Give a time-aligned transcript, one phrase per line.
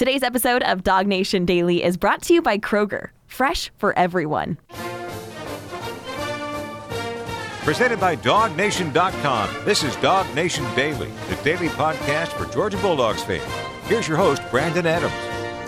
[0.00, 4.56] Today's episode of Dog Nation Daily is brought to you by Kroger, fresh for everyone.
[7.64, 9.64] Presented by DogNation.com.
[9.66, 13.44] This is Dog Nation Daily, the daily podcast for Georgia Bulldogs fans.
[13.88, 15.12] Here's your host, Brandon Adams.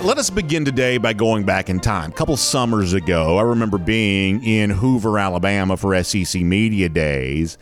[0.02, 2.10] Let us begin today by going back in time.
[2.10, 7.58] A couple summers ago, I remember being in Hoover, Alabama for SEC Media Days.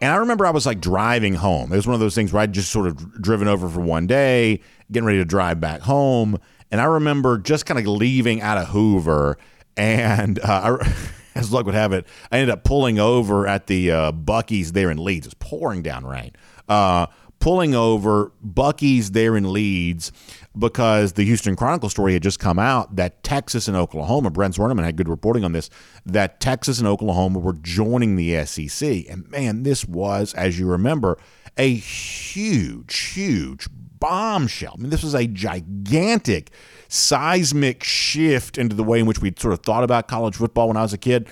[0.00, 1.72] And I remember I was like driving home.
[1.72, 4.06] It was one of those things where I'd just sort of driven over for one
[4.06, 4.60] day,
[4.92, 6.38] getting ready to drive back home.
[6.70, 9.38] And I remember just kind of leaving out of Hoover.
[9.76, 10.94] And uh, I,
[11.34, 14.90] as luck would have it, I ended up pulling over at the uh, Buc-ee's there
[14.90, 15.26] in Leeds.
[15.26, 16.32] It's pouring down rain.
[16.68, 17.06] Uh,
[17.40, 20.12] pulling over Buc-ee's there in Leeds
[20.58, 24.84] because the Houston Chronicle story had just come out that Texas and Oklahoma, Brent Zwerneman
[24.84, 25.70] had good reporting on this,
[26.04, 29.06] that Texas and Oklahoma were joining the SEC.
[29.08, 31.18] And man, this was, as you remember,
[31.56, 34.74] a huge, huge bombshell.
[34.78, 36.50] I mean, this was a gigantic
[36.88, 40.76] seismic shift into the way in which we sort of thought about college football when
[40.76, 41.28] I was a kid.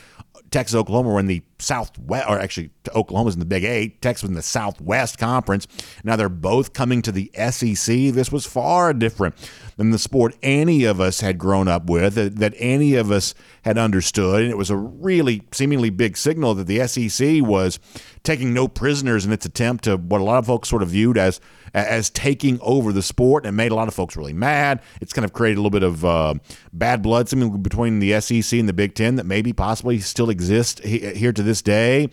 [0.57, 4.01] Texas, Oklahoma were in the Southwest, or actually, Oklahoma's in the Big Eight.
[4.01, 5.69] Texas was in the Southwest Conference.
[6.03, 8.15] Now they're both coming to the SEC.
[8.15, 9.35] This was far different
[9.77, 13.35] than the sport any of us had grown up with, that, that any of us
[13.63, 14.43] had understood.
[14.43, 17.79] And it was a really seemingly big signal that the SEC was
[18.23, 21.19] taking no prisoners in its attempt to what a lot of folks sort of viewed
[21.19, 21.41] as
[21.75, 24.81] as taking over the sport and made a lot of folks really mad.
[25.03, 26.35] It's kind of created a little bit of uh,
[26.73, 30.81] bad blood something between the SEC and the Big Ten that maybe possibly still exists
[30.83, 32.09] here to this day.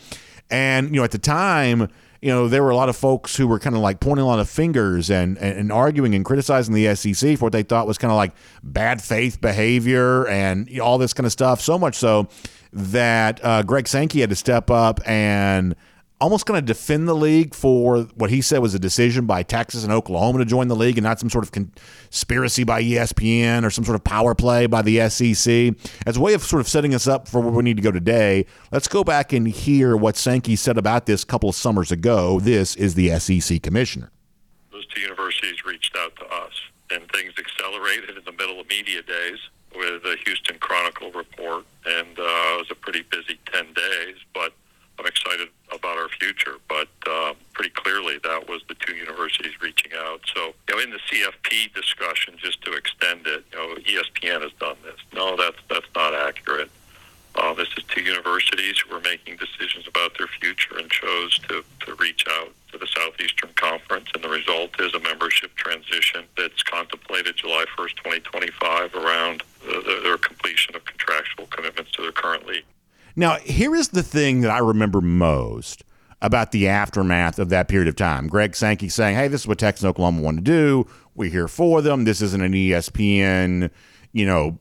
[0.50, 1.88] And, you know, at the time,
[2.24, 4.28] you know, there were a lot of folks who were kind of like pointing a
[4.28, 7.86] lot of fingers and, and, and arguing and criticizing the SEC for what they thought
[7.86, 8.32] was kind of like
[8.64, 11.60] bad faith behavior and all this kind of stuff.
[11.60, 12.30] So much so
[12.72, 15.76] that uh, Greg Sankey had to step up and–
[16.24, 19.84] almost going to defend the league for what he said was a decision by Texas
[19.84, 23.70] and Oklahoma to join the league and not some sort of conspiracy by ESPN or
[23.70, 25.76] some sort of power play by the SEC.
[26.06, 27.92] As a way of sort of setting us up for where we need to go
[27.92, 31.92] today, let's go back and hear what Sankey said about this a couple of summers
[31.92, 32.40] ago.
[32.40, 34.10] This is the SEC commissioner.
[34.72, 36.54] Those two universities reached out to us,
[36.90, 39.40] and things accelerated in the middle of media days
[39.76, 44.54] with the Houston Chronicle report, and uh, it was a pretty busy 10 days, but
[45.00, 46.56] I'm excited about our future.
[46.70, 50.22] But uh, pretty clearly, that was the two universities reaching out.
[50.34, 54.52] So, you know, in the CFP discussion, just to extend it, you know, ESPN has
[54.60, 55.00] done this.
[55.14, 56.70] No, that's that's not accurate.
[57.36, 61.64] Uh, this is two universities who are making decisions about their future and chose to,
[61.80, 64.08] to reach out to the Southeastern Conference.
[64.14, 70.02] And the result is a membership transition that's contemplated July 1st, 2025, around the, the,
[70.04, 72.66] their completion of contractual commitments to their current league.
[73.16, 75.84] Now, here is the thing that I remember most
[76.22, 78.28] about the aftermath of that period of time.
[78.28, 80.88] Greg Sankey saying, hey, this is what Texas and Oklahoma want to do.
[81.16, 82.06] We're here for them.
[82.06, 83.70] This isn't an ESPN,
[84.14, 84.58] you know,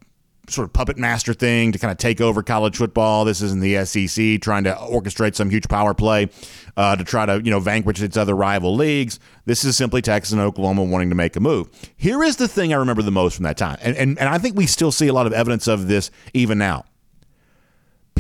[0.48, 3.24] sort of puppet master thing to kind of take over college football.
[3.24, 6.28] This isn't the SEC trying to orchestrate some huge power play
[6.76, 9.20] uh, to try to, you know, vanquish its other rival leagues.
[9.46, 11.68] This is simply Texas and Oklahoma wanting to make a move.
[11.96, 13.78] Here is the thing I remember the most from that time.
[13.80, 16.58] And, and, and I think we still see a lot of evidence of this even
[16.58, 16.84] now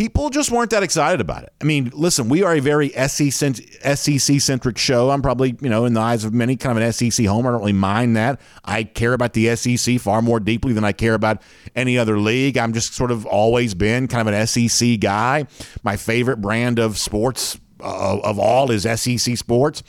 [0.02, 1.52] people just weren't that excited about it.
[1.60, 5.10] I mean, listen, we are a very SEC centric show.
[5.10, 7.46] I'm probably, you know, in the eyes of many, kind of an SEC home.
[7.46, 8.40] I don't really mind that.
[8.64, 11.40] I care about the SEC far more deeply than I care about
[11.76, 12.58] any other league.
[12.58, 15.46] I'm just sort of always been kind of an SEC guy.
[15.84, 19.84] My favorite brand of sports uh, of all is SEC sports.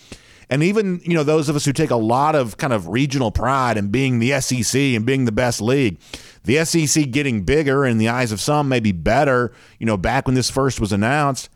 [0.49, 3.31] And even, you know, those of us who take a lot of kind of regional
[3.31, 5.99] pride in being the SEC and being the best league,
[6.43, 10.35] the SEC getting bigger in the eyes of some, maybe better, you know, back when
[10.35, 11.49] this first was announced.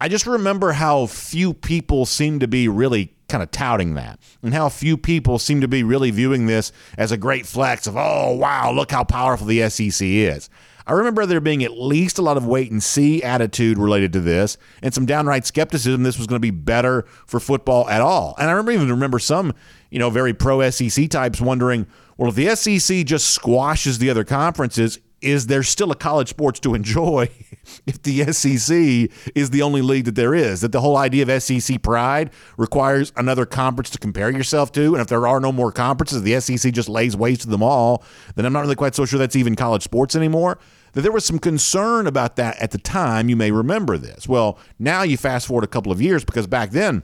[0.00, 4.54] I just remember how few people seem to be really kind of touting that and
[4.54, 8.34] how few people seem to be really viewing this as a great flex of, oh,
[8.36, 10.48] wow, look how powerful the SEC is.
[10.88, 14.20] I remember there being at least a lot of wait and see attitude related to
[14.20, 18.34] this and some downright skepticism this was going to be better for football at all.
[18.38, 19.52] And I remember even remember some,
[19.90, 24.24] you know, very pro SEC types wondering, well, if the SEC just squashes the other
[24.24, 27.28] conferences, is there still a college sports to enjoy
[27.86, 30.62] if the SEC is the only league that there is?
[30.62, 35.02] That the whole idea of SEC pride requires another conference to compare yourself to, and
[35.02, 38.04] if there are no more conferences, the SEC just lays waste to them all.
[38.36, 40.58] Then I'm not really quite so sure that's even college sports anymore
[40.92, 43.28] that there was some concern about that at the time.
[43.28, 44.28] You may remember this.
[44.28, 47.02] Well, now you fast forward a couple of years because back then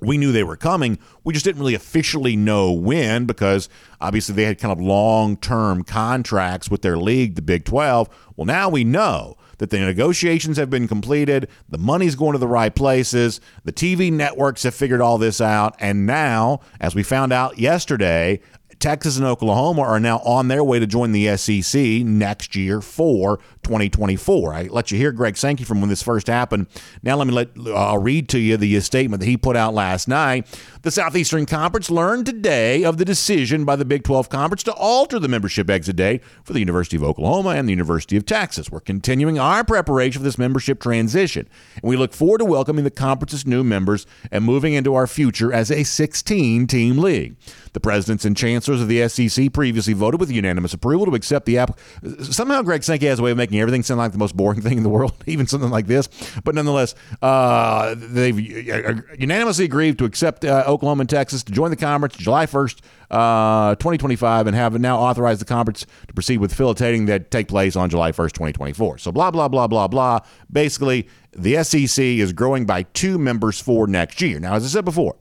[0.00, 0.98] we knew they were coming.
[1.22, 3.68] We just didn't really officially know when because
[4.00, 8.08] obviously they had kind of long term contracts with their league, the Big 12.
[8.36, 12.48] Well, now we know that the negotiations have been completed, the money's going to the
[12.48, 17.32] right places, the TV networks have figured all this out, and now, as we found
[17.32, 18.40] out yesterday,
[18.78, 23.38] Texas and Oklahoma are now on their way to join the SEC next year for
[23.62, 24.54] 2024.
[24.54, 26.66] I let you hear Greg Sankey from when this first happened.
[27.02, 29.74] Now let me let uh, I'll read to you the statement that he put out
[29.74, 30.46] last night.
[30.82, 35.18] The Southeastern Conference learned today of the decision by the Big 12 Conference to alter
[35.18, 38.70] the membership exit date for the University of Oklahoma and the University of Texas.
[38.70, 42.90] We're continuing our preparation for this membership transition, and we look forward to welcoming the
[42.90, 47.36] conference's new members and moving into our future as a 16 team league.
[47.74, 51.58] The presidents and chancellors of the SEC previously voted with unanimous approval to accept the
[51.58, 51.76] app.
[52.22, 54.78] Somehow, Greg Sankey has a way of making everything sound like the most boring thing
[54.78, 56.08] in the world, even something like this.
[56.44, 61.70] But nonetheless, uh, they've uh, unanimously agreed to accept uh, Oklahoma and Texas to join
[61.70, 62.80] the conference July 1st,
[63.10, 67.74] uh, 2025, and have now authorized the conference to proceed with facilitating that take place
[67.74, 68.98] on July 1st, 2024.
[68.98, 70.20] So, blah, blah, blah, blah, blah.
[70.50, 74.38] Basically, the SEC is growing by two members for next year.
[74.38, 75.16] Now, as I said before,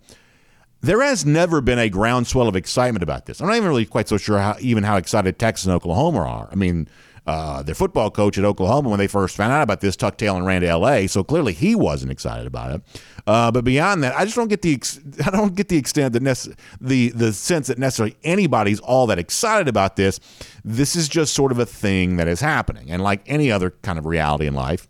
[0.83, 3.41] there has never been a groundswell of excitement about this.
[3.41, 6.49] I'm not even really quite so sure how even how excited Texas and Oklahoma are.
[6.51, 6.89] I mean,
[7.25, 10.35] uh, their football coach at Oklahoma, when they first found out about this, tucked tail
[10.35, 11.07] and ran to L.A.
[11.07, 13.01] So clearly he wasn't excited about it.
[13.25, 16.11] Uh, but beyond that, I just don't get the ex- I don't get the extent
[16.13, 20.19] that nece- the the sense that necessarily anybody's all that excited about this.
[20.65, 23.97] This is just sort of a thing that is happening, and like any other kind
[23.97, 24.89] of reality in life,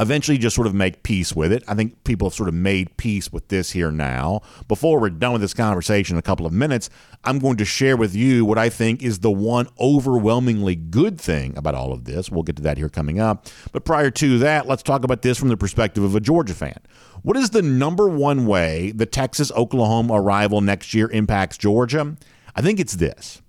[0.00, 1.62] eventually just sort of make peace with it.
[1.68, 4.40] I think people have sort of made peace with this here now.
[4.66, 6.88] Before we're done with this conversation in a couple of minutes,
[7.22, 11.56] I'm going to share with you what I think is the one overwhelmingly good thing
[11.56, 12.30] about all of this.
[12.30, 13.46] We'll get to that here coming up.
[13.72, 16.78] But prior to that, let's talk about this from the perspective of a Georgia fan.
[17.22, 22.16] What is the number one way the Texas Oklahoma arrival next year impacts Georgia?
[22.56, 23.42] I think it's this.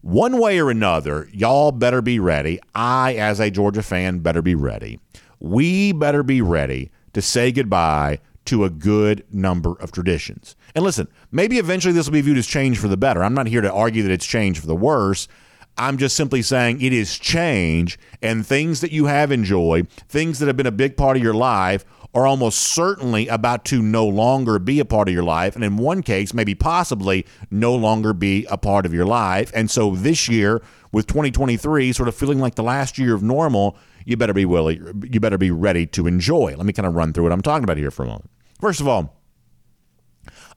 [0.00, 2.60] One way or another, y'all better be ready.
[2.72, 5.00] I, as a Georgia fan, better be ready
[5.40, 10.56] we better be ready to say goodbye to a good number of traditions.
[10.74, 13.22] And listen, maybe eventually this will be viewed as change for the better.
[13.22, 15.28] I'm not here to argue that it's change for the worse.
[15.76, 20.46] I'm just simply saying it is change, and things that you have enjoyed, things that
[20.46, 21.84] have been a big part of your life,
[22.14, 25.54] are almost certainly about to no longer be a part of your life.
[25.54, 29.52] And in one case, maybe possibly no longer be a part of your life.
[29.54, 33.76] And so this year, with 2023 sort of feeling like the last year of normal,
[34.04, 36.54] you better be willing, you better be ready to enjoy.
[36.56, 38.30] Let me kind of run through what I'm talking about here for a moment.
[38.60, 39.18] First of all,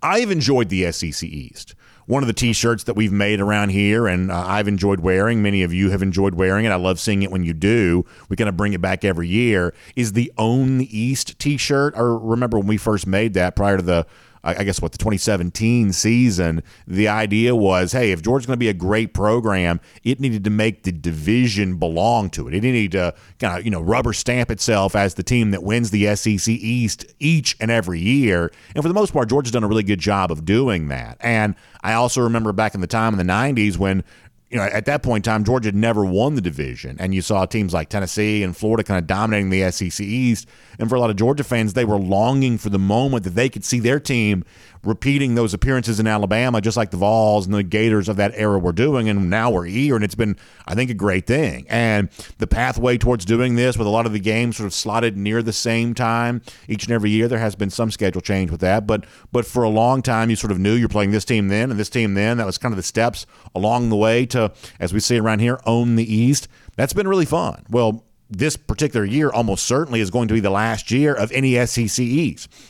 [0.02, 1.76] I've enjoyed the SEC East.
[2.08, 5.42] One of the T-shirts that we've made around here, and uh, I've enjoyed wearing.
[5.42, 6.70] Many of you have enjoyed wearing it.
[6.70, 8.04] I love seeing it when you do.
[8.28, 9.74] We kind of bring it back every year.
[9.96, 11.94] Is the Own the East T-shirt?
[11.96, 14.08] I remember when we first made that prior to the
[14.44, 18.70] I guess what the 2017 season, the idea was, hey, if Georgia's going to be
[18.70, 22.56] a great program, it needed to make the division belong to it.
[22.56, 25.92] It needed to kind of you know rubber stamp itself as the team that wins
[25.92, 28.52] the SEC East each and every year.
[28.74, 31.18] And for the most part, Georgia's done a really good job of doing that.
[31.20, 34.04] And I also remember back in the time in the 90s when
[34.52, 37.22] you know, at that point in time, Georgia had never won the division, and you
[37.22, 40.46] saw teams like Tennessee and Florida kind of dominating the SEC East.
[40.78, 43.48] And for a lot of Georgia fans, they were longing for the moment that they
[43.48, 44.44] could see their team
[44.84, 48.58] repeating those appearances in Alabama, just like the Vols and the Gators of that era
[48.60, 49.10] were doing.
[49.10, 50.38] And now we're here, and it's been,
[50.68, 51.66] I think, a great thing.
[51.70, 55.18] And the pathway towards doing this, with a lot of the games sort of slotted
[55.18, 58.62] near the same time each and every year, there has been some schedule change with
[58.62, 58.88] that.
[58.88, 61.72] But but for a long time, you sort of knew you're playing this team then
[61.72, 62.38] and this team then.
[62.38, 65.60] That was kind of the steps along the way to, as we say around here,
[65.66, 66.48] own the East.
[66.76, 67.66] That's been really fun.
[67.70, 71.64] Well, this particular year almost certainly is going to be the last year of any
[71.66, 72.06] SEC.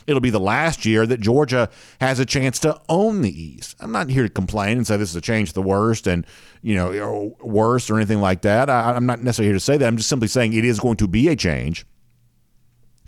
[0.08, 3.76] It'll be the last year that Georgia has a chance to own the East.
[3.80, 6.26] I'm not here to complain and say this is a change to the worst and
[6.64, 8.70] you know worse or anything like that.
[8.70, 9.88] I, I'm not necessarily here to say that.
[9.88, 11.86] I'm just simply saying it is going to be a change.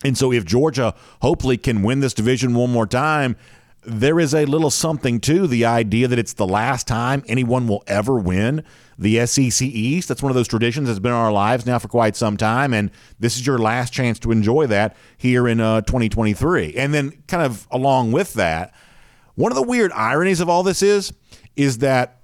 [0.03, 3.36] And so if Georgia hopefully can win this division one more time,
[3.86, 7.84] there is a little something to the idea that it's the last time anyone will
[7.88, 8.63] ever win
[8.98, 10.08] the SEC East.
[10.08, 12.74] That's one of those traditions that's been in our lives now for quite some time,
[12.74, 16.75] and this is your last chance to enjoy that here in uh, 2023.
[16.75, 18.74] And then, kind of along with that,
[19.36, 21.13] one of the weird ironies of all this is
[21.56, 22.20] is that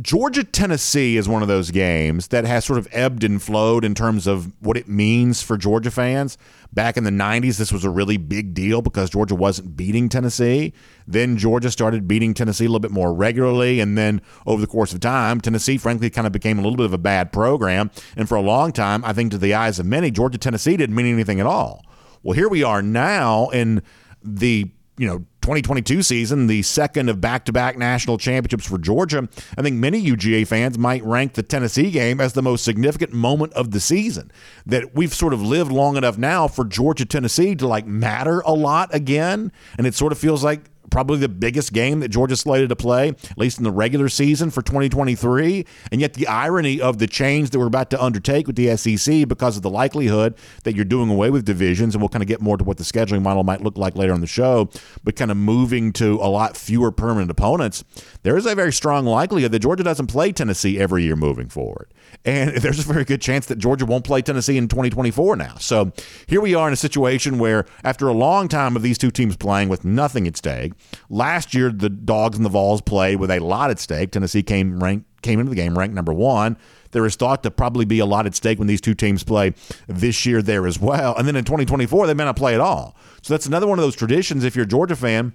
[0.00, 3.96] Georgia Tennessee is one of those games that has sort of ebbed and flowed in
[3.96, 6.38] terms of what it means for Georgia fans.
[6.72, 10.72] Back in the 90s, this was a really big deal because Georgia wasn't beating Tennessee.
[11.08, 13.80] Then Georgia started beating Tennessee a little bit more regularly.
[13.80, 16.86] And then over the course of time, Tennessee, frankly, kind of became a little bit
[16.86, 17.90] of a bad program.
[18.16, 20.94] And for a long time, I think to the eyes of many, Georgia Tennessee didn't
[20.94, 21.84] mean anything at all.
[22.22, 23.82] Well, here we are now in
[24.22, 29.26] the, you know, 2022 season, the second of back to back national championships for Georgia.
[29.56, 33.54] I think many UGA fans might rank the Tennessee game as the most significant moment
[33.54, 34.30] of the season.
[34.66, 38.52] That we've sort of lived long enough now for Georgia Tennessee to like matter a
[38.52, 39.50] lot again.
[39.78, 43.08] And it sort of feels like probably the biggest game that Georgia's slated to play,
[43.08, 45.66] at least in the regular season for 2023.
[45.92, 49.28] And yet, the irony of the change that we're about to undertake with the SEC
[49.28, 52.40] because of the likelihood that you're doing away with divisions, and we'll kind of get
[52.40, 54.68] more to what the scheduling model might look like later on the show,
[55.04, 57.84] but kind of moving to a lot fewer permanent opponents,
[58.22, 61.88] there is a very strong likelihood that Georgia doesn't play Tennessee every year moving forward.
[62.24, 65.54] And there's a very good chance that Georgia won't play Tennessee in 2024 now.
[65.56, 65.92] So
[66.26, 69.36] here we are in a situation where, after a long time of these two teams
[69.36, 70.72] playing with nothing at stake,
[71.08, 74.12] last year the Dogs and the Vols played with a lot at stake.
[74.12, 76.56] Tennessee came ranked came into the game ranked number one.
[76.92, 79.52] There is thought to probably be a lot at stake when these two teams play
[79.86, 81.14] this year there as well.
[81.16, 82.96] And then in 2024, they may not play at all.
[83.22, 84.44] So that's another one of those traditions.
[84.44, 85.34] If you're a Georgia fan,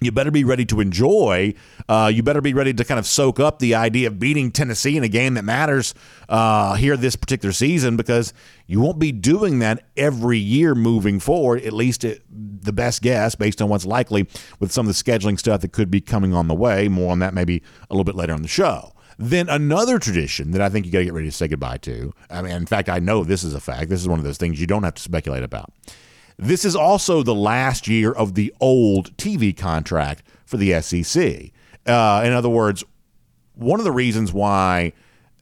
[0.00, 1.54] you better be ready to enjoy.
[1.88, 4.96] Uh, you better be ready to kind of soak up the idea of beating Tennessee
[4.96, 5.94] in a game that matters
[6.28, 8.32] uh, here this particular season because
[8.66, 13.34] you won't be doing that every year moving forward, at least it, the best guess
[13.34, 14.28] based on what's likely
[14.58, 16.88] with some of the scheduling stuff that could be coming on the way.
[16.88, 18.92] More on that maybe a little bit later on the show.
[19.18, 22.14] Then another tradition that I think you got to get ready to say goodbye to.
[22.30, 23.90] I mean, in fact, I know this is a fact.
[23.90, 25.70] This is one of those things you don't have to speculate about
[26.40, 31.50] this is also the last year of the old TV contract for the SEC.
[31.86, 32.82] Uh, in other words,
[33.54, 34.92] one of the reasons why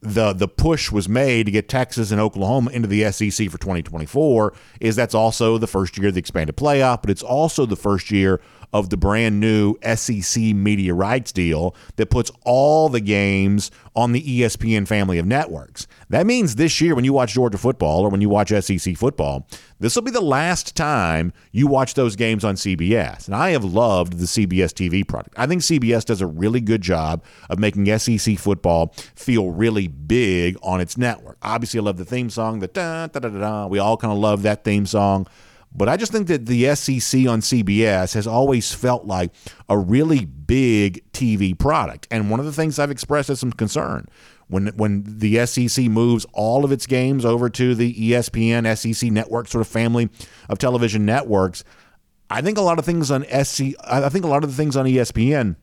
[0.01, 4.53] the the push was made to get Texas and Oklahoma into the SEC for 2024
[4.81, 8.11] is that's also the first year of the expanded playoff, but it's also the first
[8.11, 8.41] year
[8.73, 14.23] of the brand new SEC media rights deal that puts all the games on the
[14.23, 15.87] ESPN family of networks.
[16.09, 19.47] That means this year, when you watch Georgia football or when you watch SEC football,
[19.81, 23.27] this will be the last time you watch those games on CBS.
[23.27, 25.35] And I have loved the CBS TV product.
[25.37, 30.57] I think CBS does a really good job of making SEC football feel really big
[30.63, 31.39] on its network.
[31.43, 33.39] Obviously, I love the theme song, the da da da da.
[33.39, 33.67] da.
[33.67, 35.27] We all kind of love that theme song.
[35.75, 39.33] But I just think that the SEC on CBS has always felt like
[39.69, 42.09] a really big TV product.
[42.11, 44.07] And one of the things I've expressed as some concern
[44.49, 49.47] when when the SEC moves all of its games over to the ESPN SEC network
[49.49, 50.09] sort of family
[50.49, 51.65] of television networks,
[52.31, 54.77] I think a lot of things on SC I think a lot of the things
[54.77, 55.57] on ESPN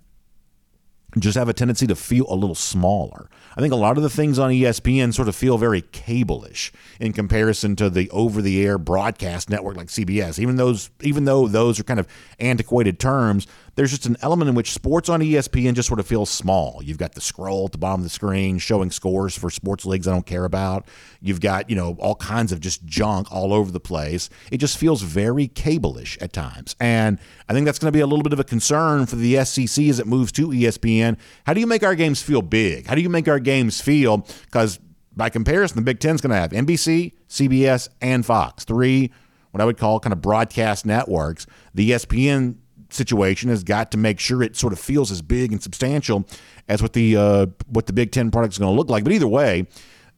[1.19, 3.29] just have a tendency to feel a little smaller.
[3.55, 7.13] I think a lot of the things on ESPN sort of feel very cable-ish in
[7.13, 10.39] comparison to the over-the-air broadcast network like CBS.
[10.39, 12.07] Even those, even though those are kind of
[12.39, 16.29] antiquated terms, there's just an element in which sports on ESPN just sort of feels
[16.29, 16.81] small.
[16.81, 20.07] You've got the scroll at the bottom of the screen showing scores for sports leagues
[20.07, 20.87] I don't care about.
[21.21, 24.29] You've got, you know, all kinds of just junk all over the place.
[24.51, 26.75] It just feels very cable-ish at times.
[26.79, 27.19] And
[27.49, 29.85] I think that's going to be a little bit of a concern for the SEC
[29.85, 31.17] as it moves to ESPN.
[31.45, 32.87] How do you make our games feel big?
[32.87, 34.25] How do you make our games feel?
[34.45, 34.79] Because
[35.15, 39.11] by comparison, the Big Ten is going to have NBC, CBS, and Fox, three
[39.55, 41.47] what I would call kind of broadcast networks.
[41.73, 42.55] The ESPN
[42.89, 46.27] situation has got to make sure it sort of feels as big and substantial
[46.67, 49.05] as what the uh, what the Big Ten product is going to look like.
[49.05, 49.65] But either way,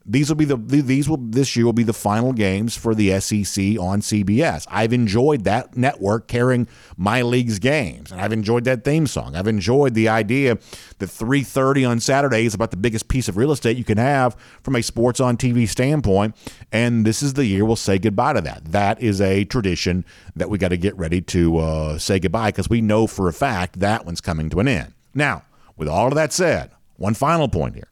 [0.07, 3.19] these will be the these will this year will be the final games for the
[3.19, 4.65] SEC on CBS.
[4.69, 9.35] I've enjoyed that network carrying my league's games, and I've enjoyed that theme song.
[9.35, 10.57] I've enjoyed the idea
[10.99, 14.37] that 3:30 on Saturday is about the biggest piece of real estate you can have
[14.63, 16.35] from a sports on TV standpoint,
[16.71, 18.63] and this is the year we'll say goodbye to that.
[18.71, 20.05] That is a tradition
[20.37, 23.33] that we got to get ready to uh, say goodbye because we know for a
[23.33, 24.93] fact that one's coming to an end.
[25.13, 25.43] Now,
[25.75, 27.89] with all of that said, one final point here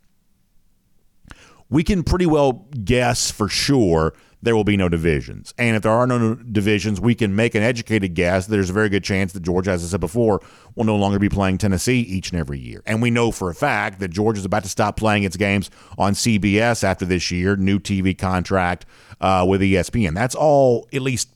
[1.76, 5.54] we can pretty well guess for sure there will be no divisions.
[5.58, 8.46] And if there are no divisions, we can make an educated guess.
[8.46, 10.40] That there's a very good chance that Georgia, as I said before,
[10.76, 12.82] will no longer be playing Tennessee each and every year.
[12.86, 15.70] And we know for a fact that Georgia is about to stop playing its games
[15.98, 18.86] on CBS after this year, new TV contract
[19.20, 20.14] uh, with ESPN.
[20.14, 21.28] That's all, at least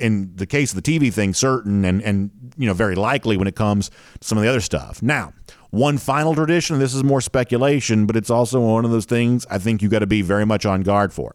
[0.00, 3.46] in the case of the TV thing, certain and, and you know very likely when
[3.46, 5.02] it comes to some of the other stuff.
[5.02, 5.34] Now,
[5.74, 9.46] one final tradition, and this is more speculation, but it's also one of those things
[9.50, 11.34] I think you got to be very much on guard for.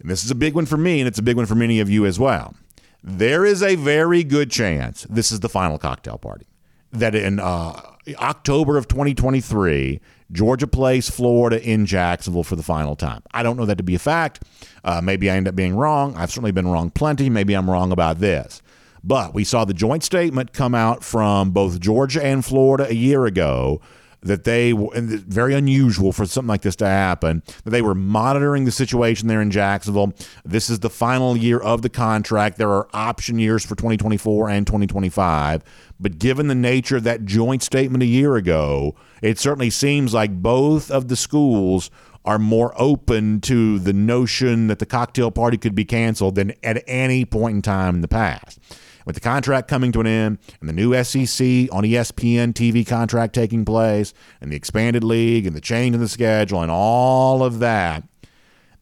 [0.00, 1.80] And this is a big one for me, and it's a big one for many
[1.80, 2.54] of you as well.
[3.02, 6.46] There is a very good chance this is the final cocktail party.
[6.92, 7.80] That in uh,
[8.18, 13.22] October of 2023, Georgia plays Florida in Jacksonville for the final time.
[13.32, 14.42] I don't know that to be a fact.
[14.84, 16.14] Uh, maybe I end up being wrong.
[16.16, 17.30] I've certainly been wrong plenty.
[17.30, 18.60] Maybe I'm wrong about this.
[19.04, 23.26] But we saw the joint statement come out from both Georgia and Florida a year
[23.26, 23.80] ago
[24.22, 28.64] that they and very unusual for something like this to happen that they were monitoring
[28.64, 30.12] the situation there in Jacksonville.
[30.44, 32.56] This is the final year of the contract.
[32.56, 35.62] There are option years for 2024 and 2025
[35.98, 40.42] but given the nature of that joint statement a year ago it certainly seems like
[40.42, 41.90] both of the schools
[42.24, 46.82] are more open to the notion that the cocktail party could be canceled than at
[46.86, 48.60] any point in time in the past
[49.04, 53.34] With the contract coming to an end and the new SEC on ESPN TV contract
[53.34, 57.58] taking place and the expanded league and the change in the schedule and all of
[57.58, 58.04] that,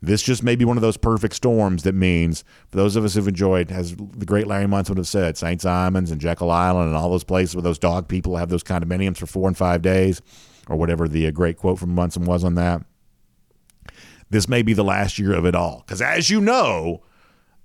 [0.02, 3.14] this just may be one of those perfect storms that means for those of us
[3.14, 5.60] who've enjoyed, as the great Larry Munson would have said, St.
[5.60, 9.18] Simon's and Jekyll Island and all those places where those dog people have those condominiums
[9.18, 10.22] for four and five days,
[10.68, 12.82] or whatever the uh, great quote from Munson was on that.
[14.30, 15.82] This may be the last year of it all.
[15.84, 17.02] Because as you know,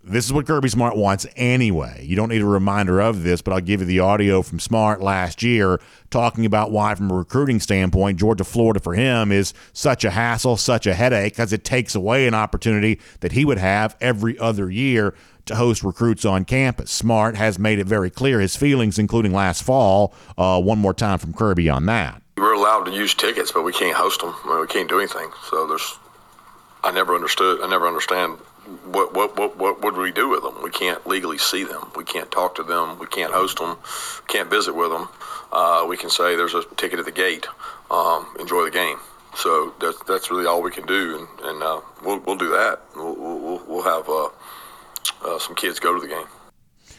[0.06, 2.06] this is what Kirby Smart wants anyway.
[2.06, 5.02] You don't need a reminder of this, but I'll give you the audio from Smart
[5.02, 5.82] last year
[6.12, 10.58] talking about why, from a recruiting standpoint, Georgia Florida for him is such a hassle,
[10.58, 14.70] such a headache, because it takes away an opportunity that he would have every other
[14.70, 16.92] year to host recruits on campus.
[16.92, 20.14] Smart has made it very clear his feelings, including last fall.
[20.38, 22.22] Uh, one more time from Kirby on that.
[22.38, 24.36] We're allowed to use tickets, but we can't host them.
[24.60, 25.30] We can't do anything.
[25.50, 25.98] So there's,
[26.84, 27.62] I never understood.
[27.62, 28.38] I never understand
[28.92, 30.62] what, what, what, what would we do with them?
[30.64, 31.92] We can't legally see them.
[31.96, 33.00] We can't talk to them.
[33.00, 33.78] We can't host them.
[34.28, 35.08] Can't visit with them.
[35.52, 37.48] Uh, we can say there's a ticket at the gate.
[37.92, 38.98] Um, enjoy the game.
[39.36, 42.80] So that's, that's really all we can do, and, and uh, we'll, we'll do that.
[42.96, 44.30] We'll, we'll, we'll have uh,
[45.26, 46.28] uh, some kids go to the game.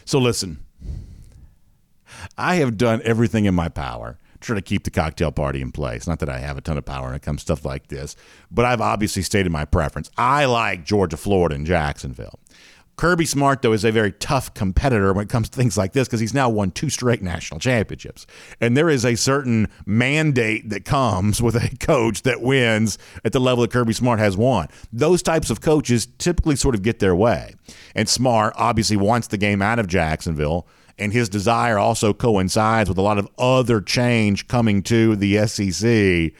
[0.05, 0.59] So listen,
[2.37, 6.07] I have done everything in my power try to keep the cocktail party in place.
[6.07, 8.15] Not that I have a ton of power when it comes to stuff like this,
[8.51, 10.09] but I've obviously stated my preference.
[10.17, 12.39] I like Georgia, Florida, and Jacksonville.
[12.97, 16.07] Kirby Smart, though, is a very tough competitor when it comes to things like this
[16.07, 18.25] because he's now won two straight national championships.
[18.59, 23.39] And there is a certain mandate that comes with a coach that wins at the
[23.39, 24.67] level that Kirby Smart has won.
[24.91, 27.53] Those types of coaches typically sort of get their way.
[27.93, 30.67] And Smart obviously wants the game out of Jacksonville
[30.97, 36.33] and his desire also coincides with a lot of other change coming to the SEC.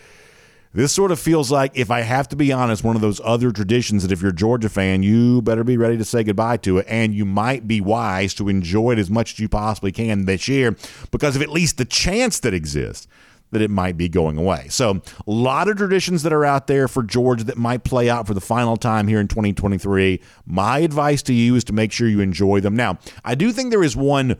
[0.74, 3.52] This sort of feels like, if I have to be honest, one of those other
[3.52, 6.78] traditions that if you're a Georgia fan, you better be ready to say goodbye to
[6.78, 6.86] it.
[6.88, 10.48] And you might be wise to enjoy it as much as you possibly can this
[10.48, 10.76] year
[11.10, 13.08] because of at least the chance that exists
[13.51, 14.68] that it might be going away.
[14.70, 18.27] So, a lot of traditions that are out there for Georgia that might play out
[18.27, 20.19] for the final time here in 2023.
[20.45, 22.76] My advice to you is to make sure you enjoy them.
[22.76, 24.38] Now, I do think there is one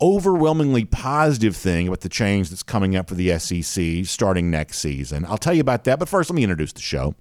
[0.00, 5.24] overwhelmingly positive thing about the change that's coming up for the SEC starting next season.
[5.26, 7.14] I'll tell you about that, but first, let me introduce the show.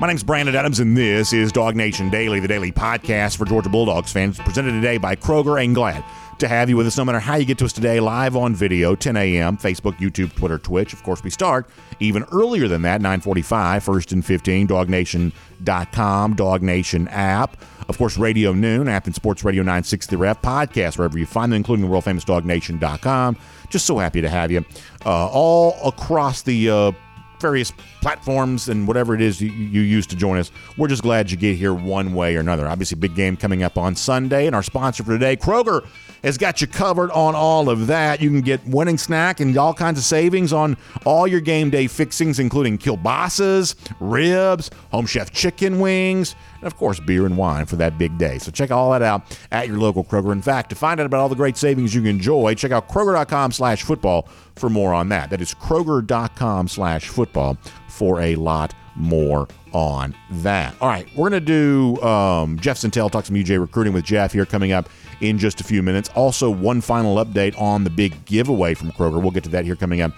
[0.00, 3.68] My name's Brandon Adams, and this is Dog Nation Daily, the daily podcast for Georgia
[3.68, 6.04] Bulldogs fans, presented today by Kroger and Glad
[6.38, 8.54] to have you with us no matter how you get to us today, live on
[8.54, 10.92] video, 10 a.m., Facebook, YouTube, Twitter, Twitch.
[10.92, 11.68] Of course, we start
[12.00, 17.56] even earlier than that, 945, first and 15, dognation.com, Dog Nation app.
[17.88, 21.84] Of course, Radio Noon, Athens Sports Radio 960 Ref, podcast, wherever you find them, including
[21.84, 23.36] the world famous dognation.com.
[23.70, 24.64] Just so happy to have you
[25.06, 26.92] uh, all across the uh,
[27.40, 30.50] various platforms and whatever it is you, you use to join us.
[30.76, 32.68] We're just glad you get here one way or another.
[32.68, 35.86] Obviously, big game coming up on Sunday, and our sponsor for today, Kroger,
[36.22, 38.20] has got you covered on all of that.
[38.20, 41.86] You can get winning snack and all kinds of savings on all your game day
[41.86, 47.76] fixings, including kielbasa's, ribs, home chef chicken wings, and of course, beer and wine for
[47.76, 48.38] that big day.
[48.38, 50.32] So check all that out at your local Kroger.
[50.32, 52.88] In fact, to find out about all the great savings you can enjoy, check out
[52.88, 55.30] Kroger.com slash football for more on that.
[55.30, 57.56] That is Kroger.com slash football
[57.88, 60.74] for a lot more on that.
[60.80, 64.32] All right, we're going to do um, Jeff Sentell talk some UJ recruiting with Jeff
[64.32, 64.88] here coming up
[65.20, 66.10] in just a few minutes.
[66.14, 69.20] Also, one final update on the big giveaway from Kroger.
[69.20, 70.12] We'll get to that here coming up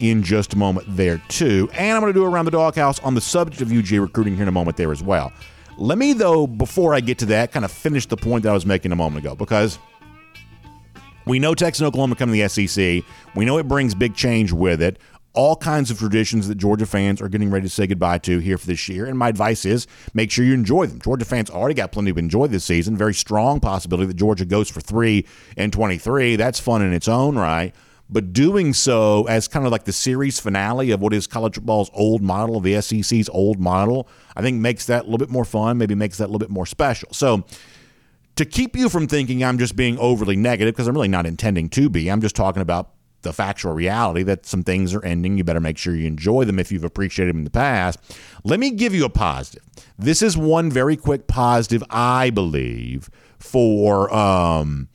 [0.00, 1.68] in just a moment there, too.
[1.72, 4.42] And I'm going to do around the doghouse on the subject of UJ recruiting here
[4.42, 5.32] in a moment there as well.
[5.76, 8.52] Let me, though, before I get to that, kind of finish the point that I
[8.52, 9.78] was making a moment ago because
[11.24, 13.04] we know Texas and Oklahoma come to the SEC.
[13.36, 14.98] We know it brings big change with it.
[15.38, 18.58] All kinds of traditions that Georgia fans are getting ready to say goodbye to here
[18.58, 19.06] for this year.
[19.06, 21.00] And my advice is make sure you enjoy them.
[21.00, 22.96] Georgia fans already got plenty to enjoy this season.
[22.96, 26.34] Very strong possibility that Georgia goes for three and 23.
[26.34, 27.72] That's fun in its own right
[28.10, 31.90] but doing so as kind of like the series finale of what is college football's
[31.92, 35.44] old model, of the SEC's old model, I think makes that a little bit more
[35.44, 37.12] fun, maybe makes that a little bit more special.
[37.12, 37.44] So,
[38.36, 41.68] to keep you from thinking I'm just being overly negative, because I'm really not intending
[41.70, 45.38] to be, I'm just talking about the factual reality that some things are ending.
[45.38, 47.98] You better make sure you enjoy them if you've appreciated them in the past.
[48.44, 49.64] Let me give you a positive.
[49.98, 54.12] This is one very quick positive, I believe, for.
[54.14, 54.88] Um,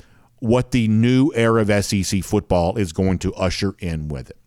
[0.43, 4.37] what the new era of SEC football is going to usher in with it.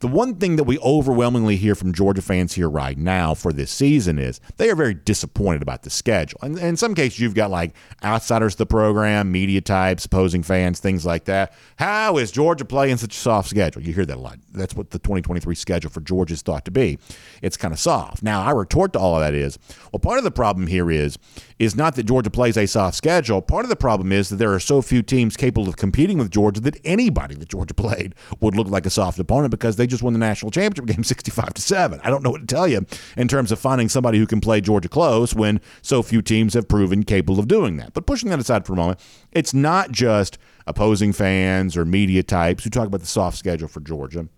[0.00, 3.70] The one thing that we overwhelmingly hear from Georgia fans here right now for this
[3.70, 6.38] season is they are very disappointed about the schedule.
[6.42, 10.80] And, in some cases, you've got like outsiders of the program, media types, opposing fans,
[10.80, 11.52] things like that.
[11.76, 13.82] How is Georgia playing such a soft schedule?
[13.82, 14.38] You hear that a lot.
[14.58, 16.98] That's what the 2023 schedule for Georgia is thought to be.
[17.42, 18.22] It's kind of soft.
[18.22, 19.58] Now, I retort to all of that is,
[19.92, 21.18] well, part of the problem here is
[21.58, 23.42] is not that Georgia plays a soft schedule.
[23.42, 26.30] Part of the problem is that there are so few teams capable of competing with
[26.30, 30.02] Georgia that anybody that Georgia played would look like a soft opponent because they just
[30.02, 32.00] won the national championship game 65 to 7.
[32.04, 34.60] I don't know what to tell you in terms of finding somebody who can play
[34.60, 37.92] Georgia close when so few teams have proven capable of doing that.
[37.92, 39.00] But pushing that aside for a moment,
[39.32, 43.80] it's not just opposing fans or media types who talk about the soft schedule for
[43.80, 44.28] Georgia.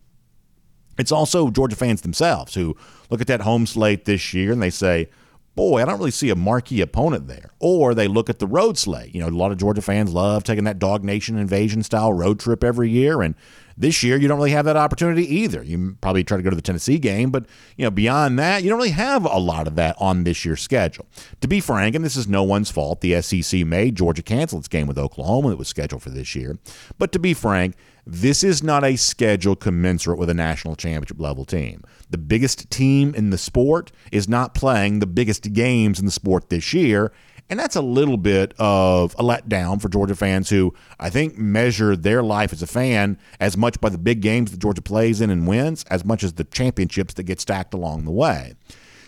[1.01, 2.77] It's also Georgia fans themselves who
[3.11, 5.09] look at that home slate this year and they say,
[5.57, 7.51] boy, I don't really see a marquee opponent there.
[7.59, 9.15] Or they look at the road slate.
[9.15, 12.41] You know, a lot of Georgia fans love taking that Dog Nation invasion style road
[12.41, 13.21] trip every year.
[13.23, 13.35] And
[13.81, 15.63] this year, you don't really have that opportunity either.
[15.63, 18.69] You probably try to go to the Tennessee game, but you know, beyond that, you
[18.69, 21.07] don't really have a lot of that on this year's schedule.
[21.41, 24.69] To be frank, and this is no one's fault, the SEC made Georgia cancel its
[24.69, 26.59] game with Oklahoma that was scheduled for this year.
[26.99, 27.75] But to be frank,
[28.07, 31.83] this is not a schedule commensurate with a national championship level team.
[32.11, 36.51] The biggest team in the sport is not playing the biggest games in the sport
[36.51, 37.13] this year.
[37.51, 41.97] And that's a little bit of a letdown for Georgia fans who I think measure
[41.97, 45.31] their life as a fan as much by the big games that Georgia plays in
[45.31, 48.55] and wins as much as the championships that get stacked along the way.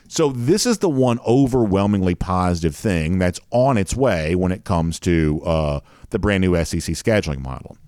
[0.09, 5.01] So, this is the one overwhelmingly positive thing that's on its way when it comes
[5.01, 7.79] to uh, the brand new SEC scheduling model.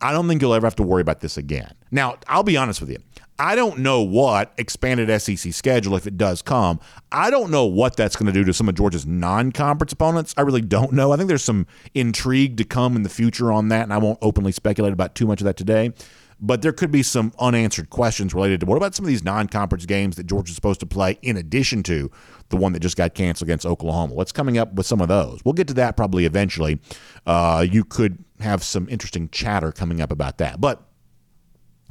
[0.00, 1.72] I don't think you'll ever have to worry about this again.
[1.90, 2.98] Now, I'll be honest with you.
[3.40, 6.80] I don't know what expanded SEC schedule, if it does come,
[7.12, 10.34] I don't know what that's going to do to some of Georgia's non conference opponents.
[10.36, 11.12] I really don't know.
[11.12, 14.18] I think there's some intrigue to come in the future on that, and I won't
[14.22, 15.92] openly speculate about too much of that today.
[16.40, 19.46] But there could be some unanswered questions related to what about some of these non
[19.46, 22.10] conference games that Georgia's supposed to play in addition to
[22.48, 24.14] the one that just got canceled against Oklahoma?
[24.14, 25.40] What's coming up with some of those?
[25.44, 26.80] We'll get to that probably eventually.
[27.24, 30.60] Uh, you could have some interesting chatter coming up about that.
[30.60, 30.82] But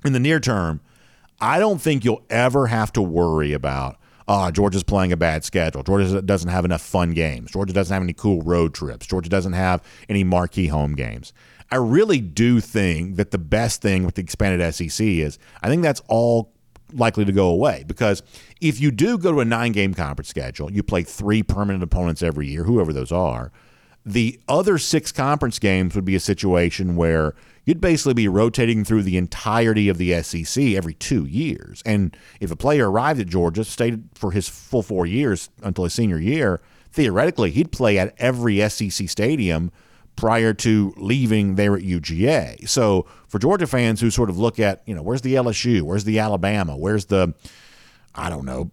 [0.05, 0.81] in the near term,
[1.39, 3.97] I don't think you'll ever have to worry about,
[4.27, 5.83] oh, Georgia's playing a bad schedule.
[5.83, 7.51] Georgia doesn't have enough fun games.
[7.51, 9.05] Georgia doesn't have any cool road trips.
[9.05, 11.33] Georgia doesn't have any marquee home games.
[11.71, 15.83] I really do think that the best thing with the expanded SEC is I think
[15.83, 16.53] that's all
[16.93, 18.23] likely to go away because
[18.61, 22.23] if you do go to a nine game conference schedule, you play three permanent opponents
[22.23, 23.51] every year, whoever those are.
[24.05, 27.35] The other six conference games would be a situation where
[27.67, 31.83] you'd basically be rotating through the entirety of the SEC every two years.
[31.85, 35.93] And if a player arrived at Georgia, stayed for his full four years until his
[35.93, 36.61] senior year,
[36.93, 39.69] theoretically, he'd play at every SEC stadium
[40.15, 42.67] prior to leaving there at UGA.
[42.69, 46.05] So for Georgia fans who sort of look at, you know, where's the LSU, where's
[46.05, 47.33] the Alabama, where's the,
[48.15, 48.71] I don't know,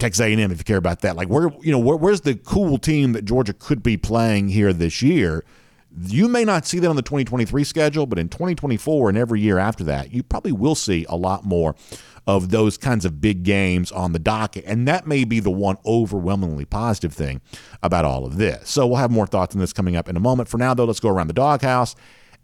[0.00, 1.14] Texas A&M if you care about that.
[1.14, 4.72] Like where, you know, where, where's the cool team that Georgia could be playing here
[4.72, 5.44] this year?
[5.96, 9.58] You may not see that on the 2023 schedule, but in 2024 and every year
[9.58, 11.74] after that, you probably will see a lot more
[12.26, 14.64] of those kinds of big games on the docket.
[14.66, 17.40] And that may be the one overwhelmingly positive thing
[17.82, 18.68] about all of this.
[18.68, 20.48] So we'll have more thoughts on this coming up in a moment.
[20.48, 21.94] For now, though, let's go around the doghouse.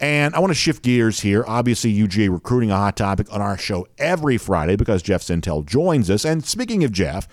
[0.01, 1.45] And I want to shift gears here.
[1.47, 6.09] Obviously, UGA recruiting a hot topic on our show every Friday because Jeff Sentell joins
[6.09, 6.25] us.
[6.25, 7.27] And speaking of Jeff,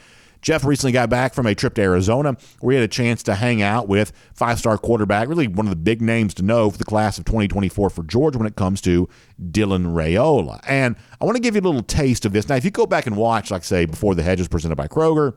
[0.46, 3.34] Jeff recently got back from a trip to Arizona where he had a chance to
[3.34, 6.78] hang out with five star quarterback, really one of the big names to know for
[6.78, 9.10] the class of 2024 for George when it comes to
[9.42, 10.60] Dylan Raiola.
[10.68, 12.48] And I want to give you a little taste of this.
[12.48, 15.34] Now, if you go back and watch, like say, Before the Hedges presented by Kroger,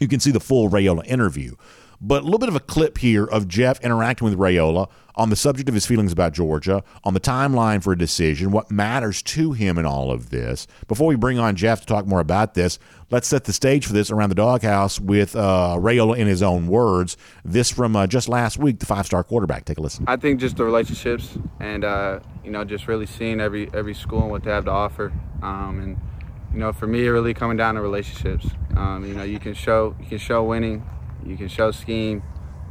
[0.00, 1.54] you can see the full Raiola interview.
[2.06, 5.36] But a little bit of a clip here of Jeff interacting with Raiola on the
[5.36, 9.52] subject of his feelings about Georgia, on the timeline for a decision, what matters to
[9.52, 10.66] him in all of this.
[10.86, 12.78] Before we bring on Jeff to talk more about this,
[13.10, 16.66] let's set the stage for this around the doghouse with uh, Raiola in his own
[16.66, 17.16] words.
[17.42, 19.64] This from uh, just last week, the five-star quarterback.
[19.64, 20.04] Take a listen.
[20.06, 24.20] I think just the relationships and uh, you know just really seeing every every school
[24.20, 25.10] and what they have to offer,
[25.42, 25.98] um, and
[26.52, 28.46] you know for me, it really coming down to relationships.
[28.76, 30.84] Um, you know you can show you can show winning,
[31.26, 32.22] you can show scheme,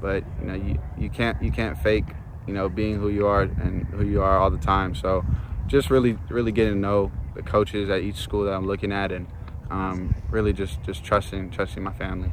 [0.02, 2.06] but you know you, you can't you can't fake
[2.48, 4.96] you know being who you are and who you are all the time.
[4.96, 5.26] So
[5.68, 9.12] just really really getting to know the coaches at each school that I'm looking at
[9.12, 9.28] and
[9.70, 12.32] um, really just just trusting trusting my family.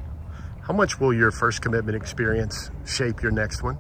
[0.63, 3.79] How much will your first commitment experience shape your next one?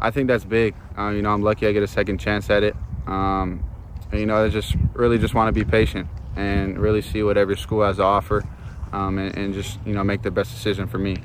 [0.00, 0.74] I think that's big.
[0.96, 2.74] Uh, you know, I'm lucky I get a second chance at it.
[3.06, 3.64] Um,
[4.10, 7.36] and, you know, I just really just want to be patient and really see what
[7.36, 8.44] every school has to offer,
[8.92, 11.16] um, and, and, just you know make the best decision for me.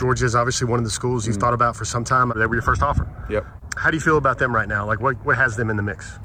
[0.00, 1.42] Georgia is obviously one of the schools you've mm-hmm.
[1.42, 2.32] thought about for some time.
[2.34, 3.06] They were your first offer.
[3.28, 3.44] Yep.
[3.76, 4.86] How do you feel about them right now?
[4.86, 6.18] Like, what, what has them in the mix?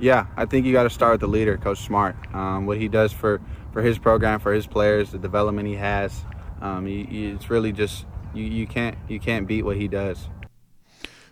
[0.00, 2.16] Yeah, I think you got to start with the leader, Coach Smart.
[2.34, 3.38] Um, what he does for,
[3.74, 6.24] for his program, for his players, the development he has.
[6.62, 10.28] Um, he, he, it's really just you, you can't you can't beat what he does.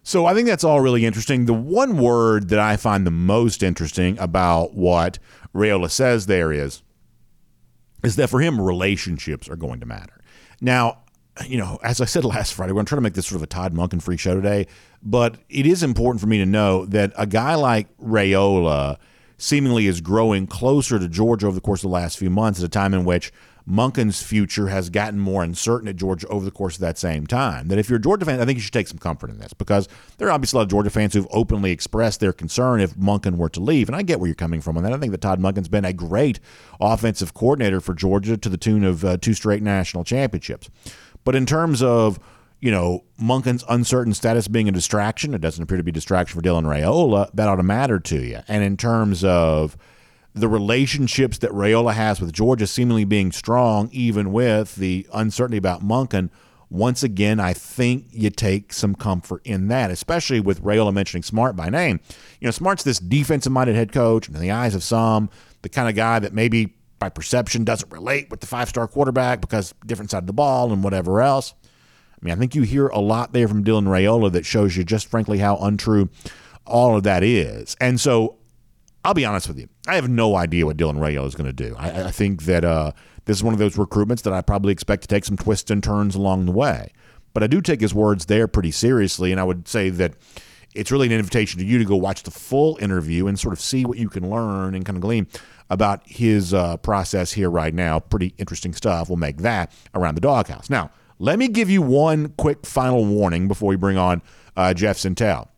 [0.02, 1.46] So I think that's all really interesting.
[1.46, 5.18] The one word that I find the most interesting about what
[5.54, 6.82] Raiola says there is
[8.04, 10.20] is that for him relationships are going to matter.
[10.60, 10.98] Now,
[11.44, 13.42] you know, as I said last Friday, we're going to to make this sort of
[13.42, 14.66] a Todd Monken free show today,
[15.02, 18.96] but it is important for me to know that a guy like Raiola
[19.38, 22.64] seemingly is growing closer to Georgia over the course of the last few months at
[22.66, 23.32] a time in which
[23.68, 27.66] Monken's future has gotten more uncertain at Georgia over the course of that same time.
[27.66, 29.52] That if you're a Georgia fan, I think you should take some comfort in this
[29.52, 32.94] because there are obviously a lot of Georgia fans who've openly expressed their concern if
[32.94, 33.88] Monken were to leave.
[33.88, 34.92] And I get where you're coming from on that.
[34.92, 36.38] I think that Todd Monken's been a great
[36.80, 40.70] offensive coordinator for Georgia to the tune of uh, two straight national championships.
[41.26, 42.18] But in terms of
[42.60, 46.40] you know, Monken's uncertain status being a distraction, it doesn't appear to be a distraction
[46.40, 48.40] for Dylan Raiola, that ought to matter to you.
[48.48, 49.76] And in terms of
[50.32, 55.82] the relationships that Raiola has with Georgia seemingly being strong, even with the uncertainty about
[55.82, 56.30] Monken,
[56.68, 61.56] once again, I think you take some comfort in that, especially with Raiola mentioning Smart
[61.56, 62.00] by name.
[62.40, 65.30] You know, Smart's this defensive minded head coach, and in the eyes of some,
[65.62, 69.40] the kind of guy that maybe by perception doesn't relate with the five star quarterback
[69.40, 71.54] because different side of the ball and whatever else.
[72.12, 74.84] I mean, I think you hear a lot there from Dylan Raiola that shows you
[74.84, 76.08] just frankly how untrue
[76.64, 77.76] all of that is.
[77.80, 78.38] And so
[79.04, 79.68] I'll be honest with you.
[79.86, 81.76] I have no idea what Dylan Raiola is going to do.
[81.78, 82.92] I, I, think that uh,
[83.26, 85.82] this is one of those recruitments that I probably expect to take some twists and
[85.82, 86.92] turns along the way.
[87.32, 90.14] But I do take his words there pretty seriously, and I would say that
[90.74, 93.60] it's really an invitation to you to go watch the full interview and sort of
[93.60, 95.26] see what you can learn and kind of glean
[95.70, 98.00] about his uh, process here right now.
[98.00, 99.08] Pretty interesting stuff.
[99.08, 100.70] We'll make that around the doghouse.
[100.70, 104.22] Now, let me give you one quick final warning before we bring on
[104.56, 105.48] uh, Jeff Sentell.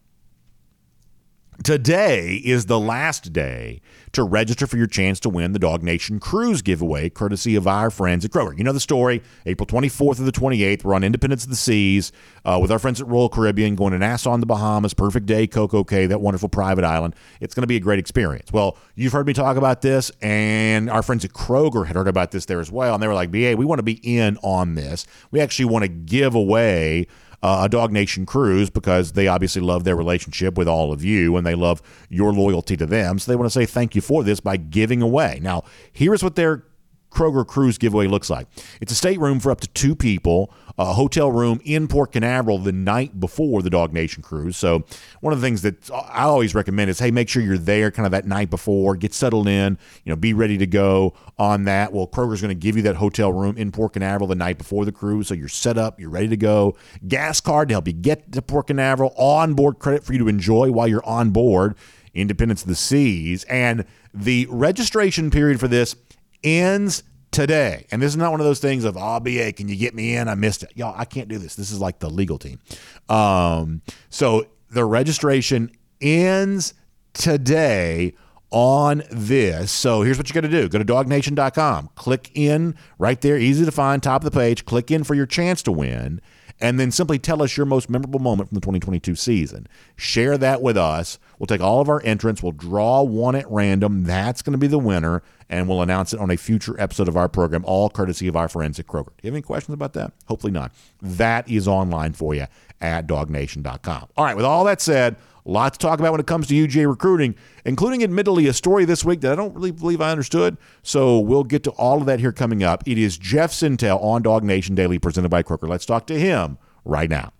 [1.65, 3.81] Today is the last day
[4.13, 7.91] to register for your chance to win the Dog Nation Cruise giveaway, courtesy of our
[7.91, 8.57] friends at Kroger.
[8.57, 9.23] You know the story.
[9.45, 12.13] April 24th to the 28th, we're on Independence of the Seas
[12.45, 15.49] uh, with our friends at Royal Caribbean, going to Nassau in the Bahamas, Perfect Day,
[15.49, 17.17] Coco Cay, that wonderful private island.
[17.41, 18.53] It's going to be a great experience.
[18.53, 22.31] Well, you've heard me talk about this, and our friends at Kroger had heard about
[22.31, 24.77] this there as well, and they were like, "BA, we want to be in on
[24.77, 25.07] this.
[25.33, 27.09] We actually want to give away."
[27.43, 31.37] Uh, a Dog Nation cruise because they obviously love their relationship with all of you
[31.37, 33.19] and they love your loyalty to them.
[33.19, 35.39] So they want to say thank you for this by giving away.
[35.43, 36.65] Now, here's what their
[37.11, 38.47] Kroger Cruise giveaway looks like.
[38.81, 42.73] It's a stateroom for up to two people, a hotel room in Port Canaveral the
[42.73, 44.57] night before the Dog Nation cruise.
[44.57, 44.85] So,
[45.21, 48.07] one of the things that I always recommend is hey, make sure you're there kind
[48.07, 51.93] of that night before, get settled in, you know, be ready to go on that.
[51.93, 54.85] Well, Kroger's going to give you that hotel room in Port Canaveral the night before
[54.85, 55.29] the cruise.
[55.29, 56.77] So, you're set up, you're ready to go.
[57.07, 60.29] Gas card to help you get to Port Canaveral, on board credit for you to
[60.29, 61.75] enjoy while you're on board.
[62.15, 63.45] Independence of the Seas.
[63.45, 65.95] And the registration period for this
[66.43, 67.87] ends today.
[67.91, 70.17] And this is not one of those things of, oh, BA, can you get me
[70.17, 70.29] in?
[70.29, 70.73] I missed it.
[70.75, 71.55] Y'all, I can't do this.
[71.55, 72.59] This is like the legal team.
[73.09, 75.71] Um, so the registration
[76.01, 76.75] ends
[77.13, 78.15] today
[78.51, 79.71] on this.
[79.71, 83.65] So here's what you got to do go to dognation.com, click in right there, easy
[83.65, 86.21] to find, top of the page, click in for your chance to win
[86.61, 89.67] and then simply tell us your most memorable moment from the 2022 season.
[89.97, 91.19] Share that with us.
[91.39, 94.05] We'll take all of our entrants, we'll draw one at random.
[94.05, 97.17] That's going to be the winner, and we'll announce it on a future episode of
[97.17, 99.07] our program, all courtesy of our friends at Kroger.
[99.07, 100.13] Do you have any questions about that?
[100.27, 100.73] Hopefully not.
[101.01, 102.47] That is online for you
[102.81, 104.09] at dognation.com.
[104.17, 105.17] All right, with all that said,
[105.49, 107.35] a lot to talk about when it comes to UGA recruiting,
[107.65, 110.59] including admittedly a story this week that I don't really believe I understood.
[110.83, 112.87] So we'll get to all of that here coming up.
[112.87, 115.69] It is Jeff Sentell on Dog Nation Daily presented by Kroger.
[115.69, 117.33] Let's talk to him right now.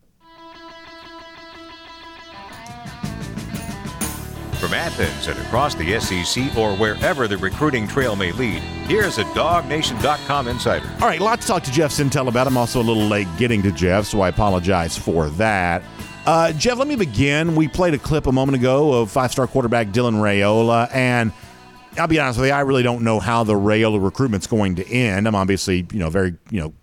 [4.59, 9.25] From Athens and across the SEC or wherever the recruiting trail may lead, here's a
[9.25, 10.91] DogNation.com insider.
[11.01, 12.49] All right, a lot to talk to Jeff Sentell about.
[12.49, 15.85] I'm also a little late getting to Jeff, so I apologize for that.
[16.29, 17.57] Uh, Jeff, let me begin.
[17.57, 21.33] We played a clip a moment ago of five star quarterback Dylan Raiola, and
[21.97, 24.87] I'll be honest with you, I really don't know how the Raiola recruitment's going to
[24.87, 25.27] end.
[25.27, 26.75] I'm obviously, you know, very, you know,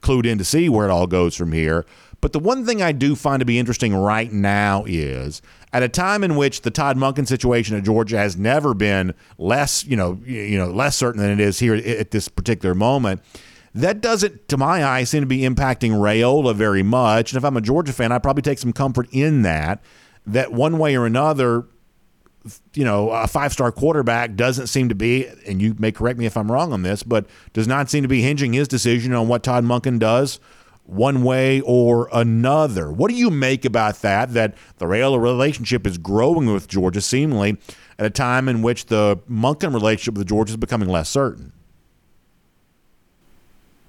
[0.00, 1.84] clued in to see where it all goes from here.
[2.22, 5.42] But the one thing I do find to be interesting right now is
[5.74, 9.84] at a time in which the Todd Monken situation at Georgia has never been less,
[9.84, 13.20] you know, you know, less certain than it is here at this particular moment
[13.76, 17.32] that doesn't, to my eye, seem to be impacting Raiola very much.
[17.32, 19.82] And if I'm a Georgia fan, I probably take some comfort in that,
[20.26, 21.66] that one way or another,
[22.74, 26.26] you know, a five star quarterback doesn't seem to be, and you may correct me
[26.26, 29.28] if I'm wrong on this, but does not seem to be hinging his decision on
[29.28, 30.40] what Todd Monken does
[30.84, 32.92] one way or another.
[32.92, 34.32] What do you make about that?
[34.32, 37.58] That the Raiola relationship is growing with Georgia, seemingly
[37.98, 41.52] at a time in which the Monken relationship with Georgia is becoming less certain.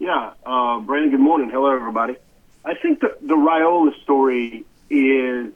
[0.08, 1.12] Yeah, uh, Brandon.
[1.12, 1.50] Good morning.
[1.50, 2.16] Hello, everybody.
[2.64, 5.52] I think the the Raiola story is.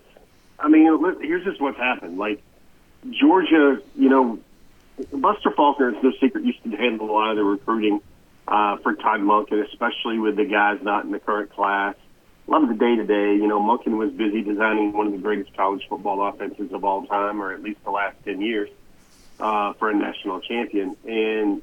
[0.59, 0.83] I mean,
[1.21, 2.17] here's just what's happened.
[2.17, 2.43] Like
[3.11, 4.39] Georgia, you know,
[5.13, 8.01] Buster Faulkner, it's no secret, used to handle a lot of the recruiting
[8.45, 11.95] uh, for Todd Monken, especially with the guys not in the current class.
[12.45, 15.13] A lot of the day to day, you know, Monken was busy designing one of
[15.13, 18.69] the greatest college football offenses of all time, or at least the last 10 years,
[19.39, 20.97] uh, for a national champion.
[21.05, 21.61] And,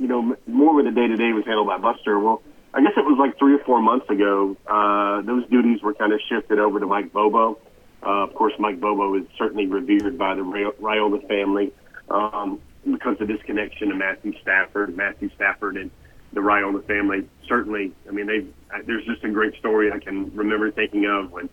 [0.00, 2.18] you know, more of the day to day was handled by Buster.
[2.18, 5.92] Well, I guess it was like three or four months ago, uh, those duties were
[5.92, 7.58] kind of shifted over to Mike Bobo.
[8.02, 11.72] Uh, of course, Mike Bobo is certainly revered by the Raiola family
[12.08, 12.60] um,
[12.90, 14.96] because of this connection to Matthew Stafford.
[14.96, 15.90] Matthew Stafford and
[16.32, 17.92] the Raiola family certainly.
[18.08, 18.46] I mean, they
[18.86, 21.50] there's just a great story I can remember thinking of when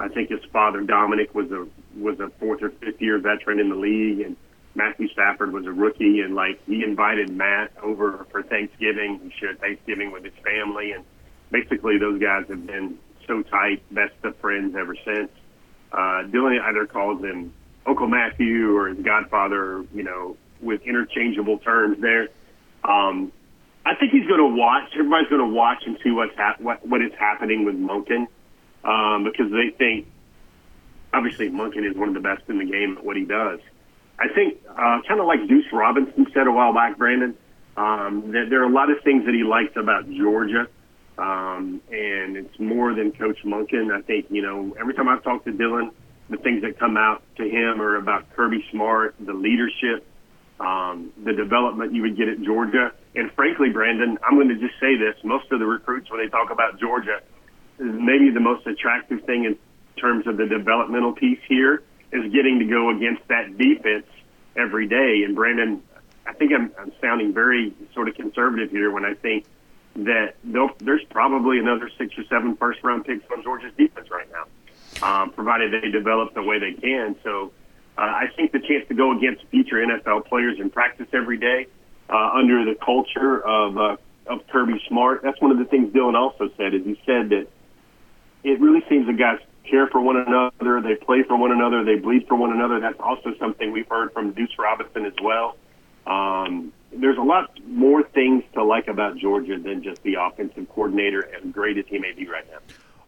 [0.00, 3.68] I think his father Dominic was a was a fourth or fifth year veteran in
[3.68, 4.36] the league, and
[4.74, 9.20] Matthew Stafford was a rookie, and like he invited Matt over for Thanksgiving.
[9.22, 11.04] He shared Thanksgiving with his family, and
[11.50, 15.30] basically those guys have been so tight, best of friends ever since.
[15.92, 17.54] Uh, Dylan either calls him
[17.86, 22.28] Uncle Matthew or his godfather, you know, with interchangeable terms there.
[22.82, 23.32] Um,
[23.86, 24.90] I think he's going to watch.
[24.94, 28.26] Everybody's going to watch and see what's hap- what what is happening with Monken
[28.84, 30.06] um, because they think
[31.12, 33.60] obviously Monken is one of the best in the game at what he does.
[34.18, 37.34] I think uh, kind of like Deuce Robinson said a while back, Brandon.
[37.76, 40.68] Um, that there are a lot of things that he likes about Georgia,
[41.18, 43.92] um, and it's more than Coach Monken.
[43.92, 45.90] I think you know every time I've talked to Dylan,
[46.30, 50.06] the things that come out to him are about Kirby Smart, the leadership,
[50.60, 52.92] um, the development you would get at Georgia.
[53.16, 56.30] And frankly, Brandon, I'm going to just say this: most of the recruits, when they
[56.30, 57.22] talk about Georgia,
[57.80, 59.58] maybe the most attractive thing in
[60.00, 61.82] terms of the developmental piece here
[62.14, 64.06] is getting to go against that defense
[64.56, 65.22] every day.
[65.24, 65.82] And Brandon,
[66.26, 69.44] I think I'm, I'm sounding very sort of conservative here when I think
[69.96, 75.06] that there's probably another six or seven first round picks on Georgia's defense right now,
[75.06, 77.16] um, provided they develop the way they can.
[77.22, 77.52] So
[77.96, 81.66] uh, I think the chance to go against future NFL players in practice every day
[82.08, 83.96] uh, under the culture of uh,
[84.26, 85.22] of Kirby Smart.
[85.22, 86.74] That's one of the things Dylan also said.
[86.74, 87.46] Is he said that
[88.42, 91.96] it really seems the guys care for one another, they play for one another, they
[91.96, 92.80] bleed for one another.
[92.80, 95.56] That's also something we've heard from Deuce Robinson as well.
[96.06, 101.28] Um, there's a lot more things to like about Georgia than just the offensive coordinator,
[101.34, 102.58] as great as he may be right now.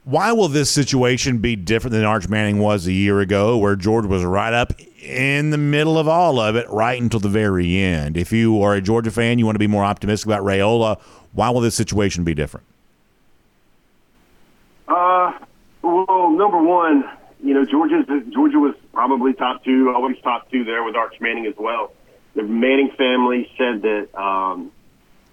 [0.04, 4.08] Why will this situation be different than Arch Manning was a year ago, where Georgia
[4.08, 8.16] was right up in the middle of all of it, right until the very end?
[8.16, 11.00] If you are a Georgia fan, you want to be more optimistic about Raiola.
[11.32, 12.64] Why will this situation be different?
[14.86, 15.32] Uh,
[16.36, 17.04] number one,
[17.42, 21.46] you know, Georgia Georgia was probably top two, always top two there with Arch Manning
[21.46, 21.92] as well.
[22.34, 24.72] The Manning family said that um,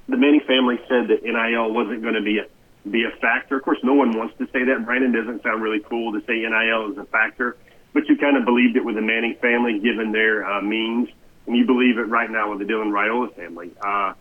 [0.08, 3.58] the Manning family said that NIL wasn't going to be a be a factor.
[3.58, 4.86] Of course, no one wants to say that.
[4.86, 7.58] Brandon doesn't sound really cool to say NIL is a factor,
[7.94, 11.10] but you kind of believed it with the Manning family, given their uh, means,
[11.48, 13.72] and you believe it right now with the Dylan Raiola family.
[13.82, 14.14] Uh,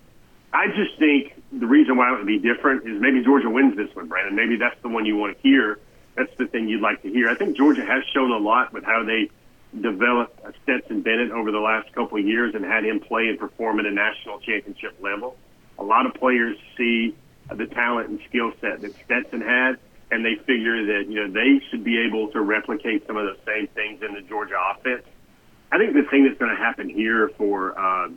[0.53, 3.95] I just think the reason why it would be different is maybe Georgia wins this
[3.95, 4.37] one, Brandon.
[4.37, 5.79] Maybe that's the one you want to hear.
[6.15, 7.29] That's the thing you'd like to hear.
[7.29, 9.31] I think Georgia has shown a lot with how they
[9.81, 13.81] developed Stetson Bennett over the last couple of years and had him play and perform
[13.81, 15.37] at a national championship level.
[15.79, 17.17] A lot of players see
[17.51, 19.79] the talent and skill set that Stetson had,
[20.11, 23.37] and they figure that you know they should be able to replicate some of the
[23.47, 25.05] same things in the Georgia offense.
[25.71, 28.11] I think the thing that's going to happen here for uh,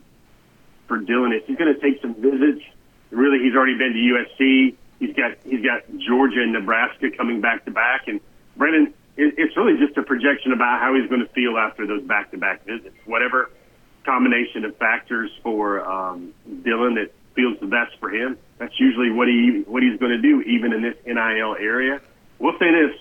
[0.88, 2.62] for Dylan is he's going to take some visits.
[3.12, 4.76] Really, he's already been to USC.
[5.00, 8.20] He's got he's got Georgia and Nebraska coming back to back, and
[8.56, 8.94] Brandon.
[9.18, 12.98] It's really just a projection about how he's going to feel after those back-to-back visits.
[13.06, 13.50] Whatever
[14.06, 18.38] combination of factors for um, Dylan that feels the best for him.
[18.58, 22.00] That's usually what he what he's going to do, even in this NIL area.
[22.40, 22.98] We'll say this: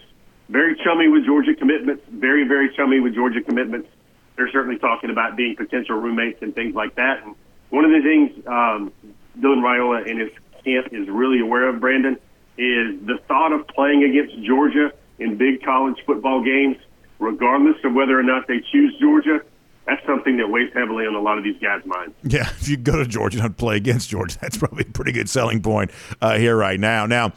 [0.48, 3.88] very chummy with Georgia commitments, very very chummy with Georgia commitments.
[4.36, 7.22] They're certainly talking about being potential roommates and things like that.
[7.22, 7.36] And
[7.70, 8.92] one of the things um,
[9.38, 10.30] Dylan Raiola and his
[10.64, 12.14] camp is really aware of, Brandon,
[12.56, 16.76] is the thought of playing against Georgia in big college football games,
[17.18, 19.40] regardless of whether or not they choose Georgia
[19.86, 22.14] that's something that weighs heavily on a lot of these guys' minds.
[22.22, 25.28] Yeah, if you go to Georgia and play against Georgia, that's probably a pretty good
[25.28, 27.06] selling point uh, here right now.
[27.06, 27.32] Now,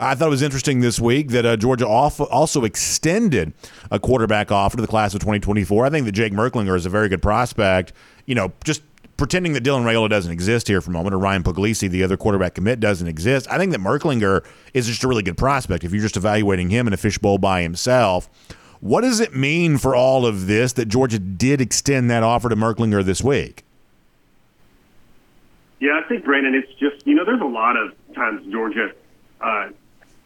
[0.00, 3.52] I thought it was interesting this week that uh, Georgia also extended
[3.90, 5.86] a quarterback offer to the class of 2024.
[5.86, 7.92] I think that Jake Merklinger is a very good prospect.
[8.26, 8.82] You know, just
[9.22, 12.16] pretending that Dylan Raiola doesn't exist here for a moment, or Ryan Puglisi, the other
[12.16, 13.46] quarterback commit, doesn't exist.
[13.48, 14.44] I think that Merklinger
[14.74, 15.84] is just a really good prospect.
[15.84, 18.28] If you're just evaluating him in a fishbowl by himself,
[18.80, 22.56] what does it mean for all of this that Georgia did extend that offer to
[22.56, 23.62] Merklinger this week?
[25.78, 28.90] Yeah, I think Brandon, it's just you know, there's a lot of times Georgia,
[29.40, 29.68] uh,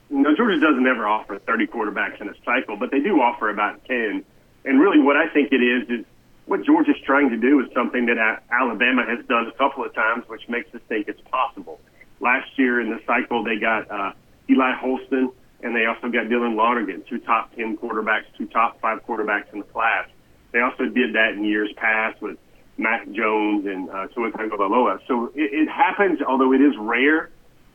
[0.08, 3.50] you know, Georgia doesn't ever offer 30 quarterbacks in a cycle, but they do offer
[3.50, 4.24] about 10.
[4.64, 6.06] And really, what I think it is is
[6.46, 10.24] what Georgia's trying to do is something that Alabama has done a couple of times,
[10.28, 11.80] which makes us think it's possible.
[12.20, 14.12] Last year in the cycle, they got uh,
[14.48, 15.30] Eli Holstein,
[15.62, 19.58] and they also got Dylan Lonergan, two top 10 quarterbacks, two top five quarterbacks in
[19.58, 20.08] the class.
[20.52, 22.38] They also did that in years past with
[22.78, 25.00] Mac Jones and uh, Tua Tagovailoa.
[25.08, 27.30] So it, it happens, although it is rare.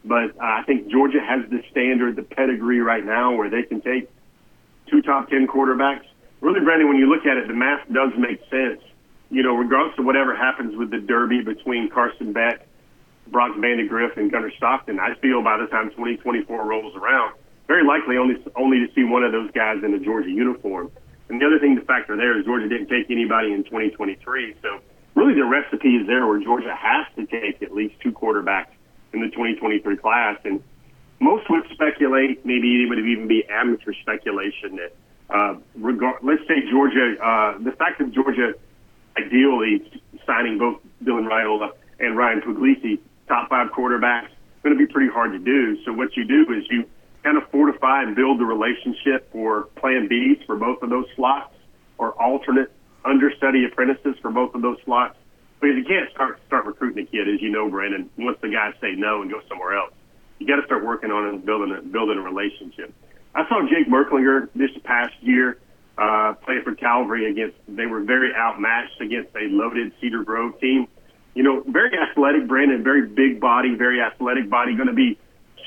[0.05, 3.81] But uh, I think Georgia has the standard, the pedigree right now, where they can
[3.81, 4.09] take
[4.89, 6.05] two top 10 quarterbacks
[6.41, 8.81] really, Brandon, when you look at it, the math does make sense.
[9.29, 12.67] You know, regardless of whatever happens with the derby between Carson Beck,
[13.27, 17.35] Brock Vandagriff, and Gunnar Stockton, I feel by the time 2024 rolls around,
[17.67, 20.91] very likely only only to see one of those guys in a Georgia uniform.
[21.29, 24.81] And the other thing to factor there is Georgia didn't take anybody in 2023, so
[25.15, 28.75] really the recipe is there where Georgia has to take at least two quarterbacks
[29.13, 30.37] in the 2023 class.
[30.43, 30.61] And
[31.21, 34.91] most would speculate, maybe it would even be amateur speculation that
[35.33, 38.53] uh, regard, let's say Georgia, uh, the fact that Georgia
[39.17, 44.29] ideally signing both Dylan Raiola and Ryan Puglisi, top five quarterbacks,
[44.63, 45.81] going to be pretty hard to do.
[45.83, 46.85] So what you do is you
[47.23, 51.53] kind of fortify and build the relationship for Plan Bs for both of those slots,
[51.97, 52.71] or alternate
[53.05, 55.15] understudy apprentices for both of those slots.
[55.59, 58.09] Because you can't start start recruiting a kid, as you know, Brandon.
[58.17, 59.93] Once the guys say no and go somewhere else,
[60.39, 62.91] you got to start working on and building a, building a relationship.
[63.33, 65.57] I saw Jake Merklinger this past year
[65.97, 67.57] uh, play for Calvary against.
[67.67, 70.87] They were very outmatched against a loaded Cedar Grove team.
[71.33, 74.75] You know, very athletic, Brandon, very big body, very athletic body.
[74.75, 75.17] Going to be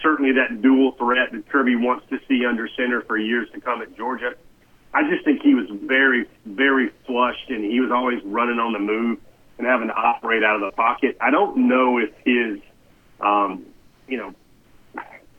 [0.02, 3.80] certainly that dual threat that Kirby wants to see under center for years to come
[3.80, 4.34] at Georgia.
[4.92, 8.78] I just think he was very, very flushed, and he was always running on the
[8.78, 9.18] move
[9.58, 11.16] and having to operate out of the pocket.
[11.20, 12.60] I don't know if his,
[13.20, 13.64] um,
[14.06, 14.34] you know,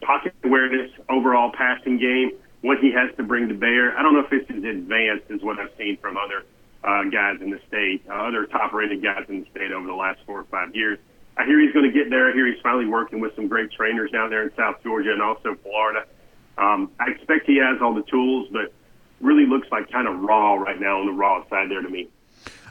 [0.05, 2.31] pocket awareness, overall passing game,
[2.61, 3.97] what he has to bring to bear.
[3.97, 6.45] I don't know if it's as advanced as what I've seen from other
[6.83, 10.19] uh, guys in the state, uh, other top-rated guys in the state over the last
[10.25, 10.99] four or five years.
[11.37, 12.29] I hear he's going to get there.
[12.29, 15.21] I hear he's finally working with some great trainers down there in South Georgia and
[15.21, 16.05] also Florida.
[16.57, 18.71] Um, I expect he has all the tools, but
[19.19, 22.07] really looks like kind of raw right now on the raw side there to me.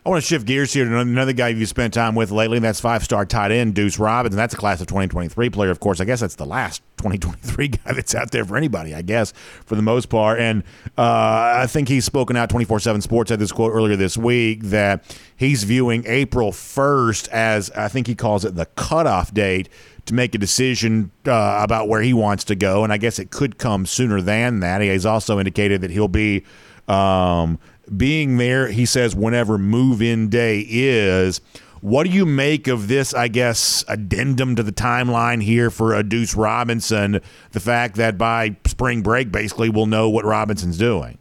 [0.06, 2.64] I want to shift gears here to another guy you've spent time with lately, and
[2.64, 4.34] that's five star tight end Deuce Robinson.
[4.34, 5.98] And That's a class of 2023 player, of course.
[5.98, 9.32] I guess that's the last 2023 guy that's out there for anybody, I guess,
[9.64, 10.40] for the most part.
[10.40, 10.62] And
[10.98, 14.64] uh, I think he's spoken out 24 7 Sports had this quote earlier this week
[14.64, 19.70] that he's viewing April 1st as, I think he calls it the cutoff date
[20.04, 22.84] to make a decision uh, about where he wants to go.
[22.84, 24.82] And I guess it could come sooner than that.
[24.82, 26.44] He has also indicated that he'll be.
[26.86, 27.58] Um,
[27.96, 31.40] being there, he says, whenever move in day is.
[31.80, 36.34] What do you make of this, I guess, addendum to the timeline here for Deuce
[36.34, 37.20] Robinson?
[37.52, 41.18] The fact that by spring break, basically, we'll know what Robinson's doing.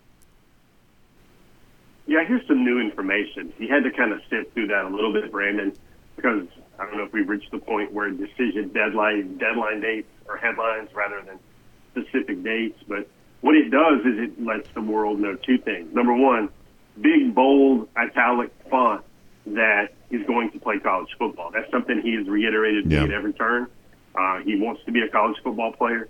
[2.05, 3.51] Yeah, here's some new information.
[3.57, 5.73] He had to kind of sift through that a little bit, Brandon,
[6.15, 6.47] because
[6.79, 10.89] I don't know if we've reached the point where decision deadline deadline dates or headlines
[10.93, 11.39] rather than
[11.91, 12.81] specific dates.
[12.87, 13.07] But
[13.43, 15.93] what it does is it lets the world know two things.
[15.93, 16.47] Number one,
[16.99, 19.03] big, bold, italic font
[19.47, 21.51] that he's going to play college football.
[21.51, 23.01] That's something he has reiterated to yeah.
[23.01, 23.67] me at every turn.
[24.15, 26.07] Uh, he wants to be a college football player.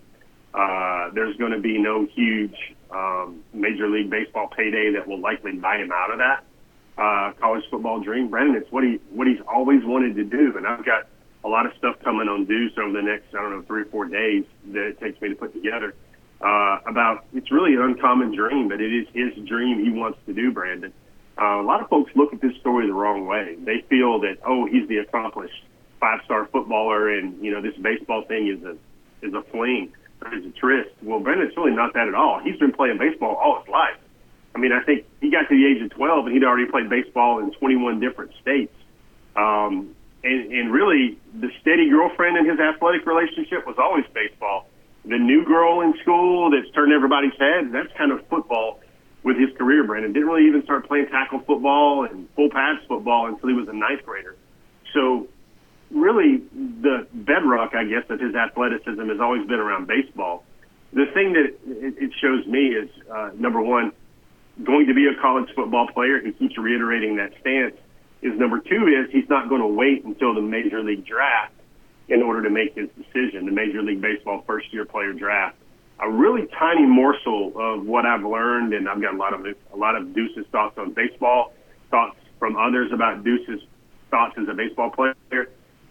[0.53, 2.55] Uh, there's going to be no huge
[2.91, 6.43] um, Major League Baseball payday that will likely buy him out of that
[6.99, 8.29] uh, college football dream.
[8.29, 11.07] Brandon, it's what he what he's always wanted to do, and I've got
[11.43, 13.86] a lot of stuff coming on Deuce over the next I don't know three or
[13.86, 15.95] four days that it takes me to put together
[16.43, 20.33] uh, about it's really an uncommon dream, but it is his dream he wants to
[20.33, 20.93] do, Brandon.
[21.39, 23.55] Uh, a lot of folks look at this story the wrong way.
[23.63, 25.63] They feel that oh, he's the accomplished
[25.99, 28.75] five-star footballer, and you know this baseball thing is a
[29.25, 29.93] is a fling
[30.31, 30.91] is a tryst.
[31.01, 32.39] Well, Brandon, it's really not that at all.
[32.39, 33.97] He's been playing baseball all his life.
[34.55, 36.89] I mean, I think he got to the age of 12 and he'd already played
[36.89, 38.73] baseball in 21 different states.
[39.35, 44.69] Um, and, and really, the steady girlfriend in his athletic relationship was always baseball
[45.05, 47.71] the new girl in school that's turned everybody's head.
[47.71, 48.79] That's kind of football
[49.23, 50.13] with his career, Brandon.
[50.13, 53.73] Didn't really even start playing tackle football and full pads football until he was a
[53.73, 54.35] ninth grader.
[54.93, 55.27] So,
[55.91, 60.43] really, the bedrock, I guess, of his athleticism has always been around baseball.
[60.93, 63.91] The thing that it shows me is uh, number one,
[64.63, 66.21] going to be a college football player.
[66.21, 67.75] He keeps reiterating that stance.
[68.21, 71.53] is number two is he's not going to wait until the major league draft
[72.09, 73.45] in order to make his decision.
[73.45, 75.55] The Major League Baseball first year player draft.
[75.99, 79.77] A really tiny morsel of what I've learned, and I've got a lot of a
[79.77, 81.53] lot of Deuce's thoughts on baseball,
[81.91, 83.61] thoughts from others about Deuce's
[84.09, 85.15] thoughts as a baseball player.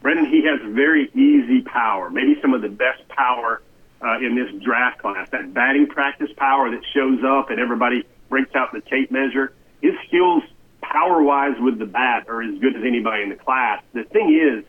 [0.02, 3.62] Brandon, he has very easy power, maybe some of the best power
[4.02, 5.28] uh, in this draft class.
[5.30, 9.52] That batting practice power that shows up and everybody breaks out the tape measure.
[9.80, 10.42] His skills,
[10.82, 13.82] power wise, with the bat are as good as anybody in the class.
[13.92, 14.64] The thing is,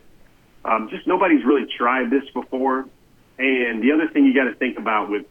[0.64, 2.86] um, just nobody's really tried this before.
[3.38, 5.26] And the other thing you got to think about with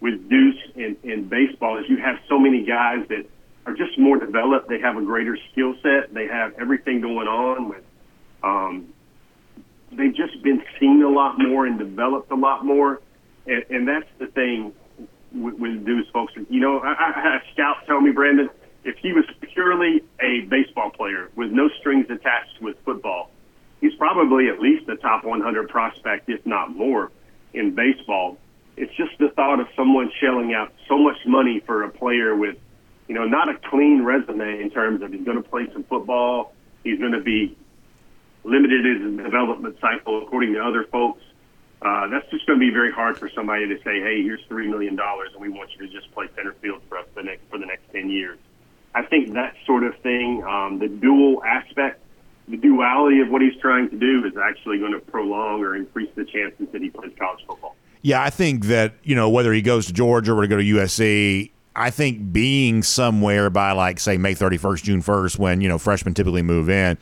[0.00, 3.26] with Deuce in, in baseball is you have so many guys that
[3.66, 4.68] are just more developed.
[4.68, 6.14] They have a greater skill set.
[6.14, 7.82] They have everything going on with.
[8.42, 8.94] Um,
[9.90, 13.00] they've just been seen a lot more and developed a lot more,
[13.46, 14.72] and, and that's the thing
[15.34, 16.32] with, with Deuce folks.
[16.48, 18.48] You know, I, I had a scout tell me, Brandon,
[18.84, 23.30] if he was purely a baseball player with no strings attached with football,
[23.80, 27.10] he's probably at least a top 100 prospect, if not more,
[27.52, 28.38] in baseball.
[28.76, 32.56] It's just the thought of someone shelling out so much money for a player with,
[33.08, 36.52] you know, not a clean resume in terms of he's going to play some football,
[36.84, 37.56] he's going to be
[38.44, 41.22] limited in his development cycle according to other folks.
[41.80, 44.68] Uh, that's just going to be very hard for somebody to say, "Hey, here's three
[44.68, 47.42] million dollars, and we want you to just play center field for us the next
[47.50, 48.38] for the next ten years."
[48.94, 52.02] I think that sort of thing, um, the dual aspect,
[52.48, 56.10] the duality of what he's trying to do, is actually going to prolong or increase
[56.14, 57.76] the chances that he plays college football.
[58.02, 60.62] Yeah, I think that you know whether he goes to Georgia or to go to
[60.62, 65.78] USC, I think being somewhere by like say May 31st, June 1st, when you know
[65.78, 66.98] freshmen typically move in,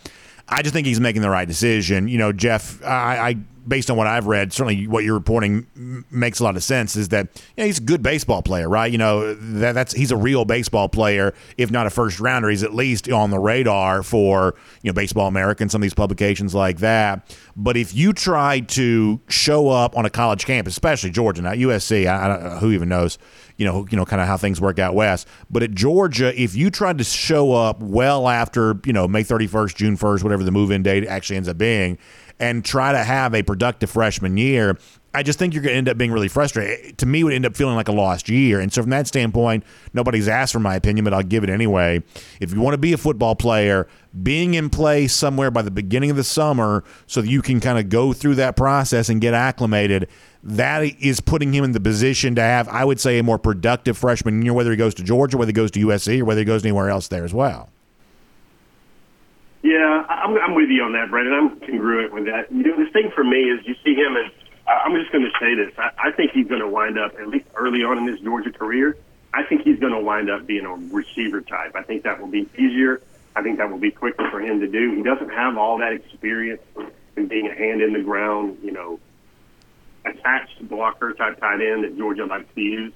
[0.49, 2.09] I just think he's making the right decision.
[2.09, 3.37] You know, Jeff, I, I
[3.67, 5.67] based on what I've read, certainly what you're reporting
[6.11, 6.97] makes a lot of sense.
[6.97, 8.91] Is that you know, he's a good baseball player, right?
[8.91, 12.49] You know that that's he's a real baseball player, if not a first rounder.
[12.49, 15.95] He's at least on the radar for you know Baseball America and some of these
[15.95, 17.37] publications like that.
[17.57, 22.07] But if you try to show up on a college campus, especially Georgia, not USC,
[22.07, 23.19] I, I know who even knows,
[23.57, 25.27] you know, you know, kind of how things work out west.
[25.51, 29.75] But at Georgia, if you tried to show up well after you know May 31st,
[29.75, 31.99] June 1st, whatever the move-in date actually ends up being
[32.39, 34.77] and try to have a productive freshman year,
[35.17, 36.99] I just think you're going to end up being really frustrated.
[36.99, 38.61] To me, would end up feeling like a lost year.
[38.61, 39.65] And so, from that standpoint,
[39.95, 42.03] nobody's asked for my opinion, but I'll give it anyway.
[42.39, 43.89] If you want to be a football player,
[44.23, 47.79] being in place somewhere by the beginning of the summer so that you can kind
[47.79, 50.07] of go through that process and get acclimated,
[50.43, 53.97] that is putting him in the position to have, I would say, a more productive
[53.97, 56.45] freshman year, whether he goes to Georgia, whether he goes to USC, or whether he
[56.45, 57.71] goes anywhere else there as well.
[59.67, 61.35] Yeah, I'm, I'm with you on that, Brandon.
[61.35, 62.53] I'm congruent with that.
[62.53, 64.31] You know, the thing for me is you see him, and
[64.69, 65.75] I'm just going to say this.
[65.77, 68.53] I, I think he's going to wind up, at least early on in his Georgia
[68.53, 68.97] career,
[69.35, 71.75] I think he's going to wind up being a receiver type.
[71.75, 73.03] I think that will be easier.
[73.35, 74.95] I think that will be quicker for him to do.
[74.95, 76.63] He doesn't have all that experience
[77.17, 79.01] in being a hand in the ground, you know,
[80.05, 82.93] attached blocker type tight end that Georgia likes to use.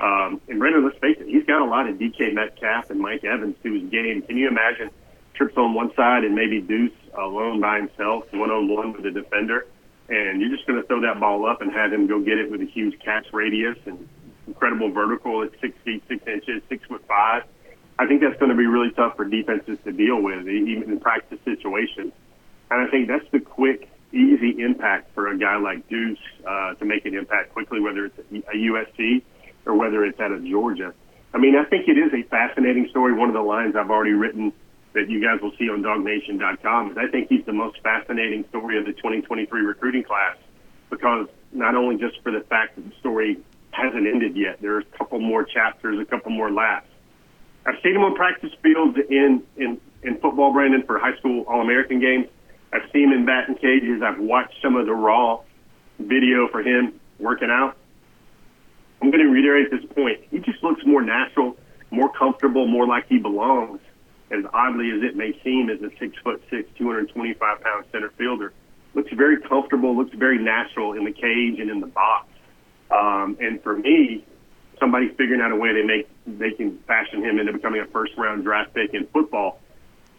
[0.00, 3.22] Um, and Brandon, let's face it, he's got a lot of DK Metcalf and Mike
[3.22, 4.22] Evans to his game.
[4.22, 4.90] Can you imagine–
[5.34, 9.10] trips on one side and maybe Deuce alone by himself, one on one with the
[9.10, 9.66] defender,
[10.08, 12.50] and you're just going to throw that ball up and have him go get it
[12.50, 14.08] with a huge catch radius and
[14.46, 17.44] incredible vertical at six feet six inches, six foot five.
[17.98, 21.00] I think that's going to be really tough for defenses to deal with, even in
[21.00, 22.12] practice situations.
[22.70, 26.84] And I think that's the quick, easy impact for a guy like Deuce uh, to
[26.84, 29.22] make an impact quickly, whether it's a USC
[29.66, 30.94] or whether it's out of Georgia.
[31.34, 33.12] I mean, I think it is a fascinating story.
[33.12, 34.52] One of the lines I've already written
[34.94, 36.98] that you guys will see on DawgNation.com.
[36.98, 40.36] I think he's the most fascinating story of the 2023 recruiting class
[40.90, 43.38] because not only just for the fact that the story
[43.70, 46.88] hasn't ended yet, there's a couple more chapters, a couple more laps.
[47.64, 51.60] I've seen him on practice fields in, in, in football, Brandon, for high school All
[51.60, 52.26] American games.
[52.72, 54.02] I've seen him in batting cages.
[54.02, 55.40] I've watched some of the raw
[55.98, 57.76] video for him working out.
[59.00, 60.20] I'm going to reiterate this point.
[60.30, 61.56] He just looks more natural,
[61.90, 63.80] more comfortable, more like he belongs
[64.32, 68.52] as oddly as it may seem, as a six foot six, 225 pound center fielder,
[68.94, 72.28] looks very comfortable, looks very natural in the cage and in the box.
[72.90, 74.24] Um, and for me,
[74.78, 78.12] somebody figuring out a way to make they can fashion him into becoming a first
[78.16, 79.58] round draft pick in football.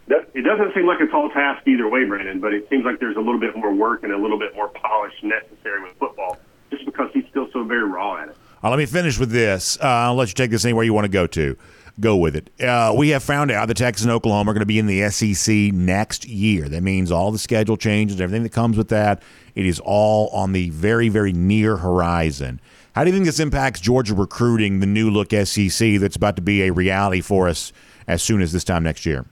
[0.06, 3.16] It doesn't seem like a tall task either way, Brandon, but it seems like there's
[3.16, 6.38] a little bit more work and a little bit more polish necessary with football,
[6.70, 8.36] just because he's still so very raw at it.
[8.62, 9.78] Uh, let me finish with this.
[9.80, 11.56] Uh, I'll let you take this anywhere you want to go to
[12.00, 12.50] go with it.
[12.62, 15.08] Uh, we have found out that Texas and Oklahoma are going to be in the
[15.10, 16.68] SEC next year.
[16.68, 19.22] That means all the schedule changes, everything that comes with that.
[19.54, 22.60] It is all on the very, very near horizon.
[22.94, 26.42] How do you think this impacts Georgia recruiting, the new look SEC that's about to
[26.42, 27.72] be a reality for us
[28.06, 29.26] as soon as this time next year?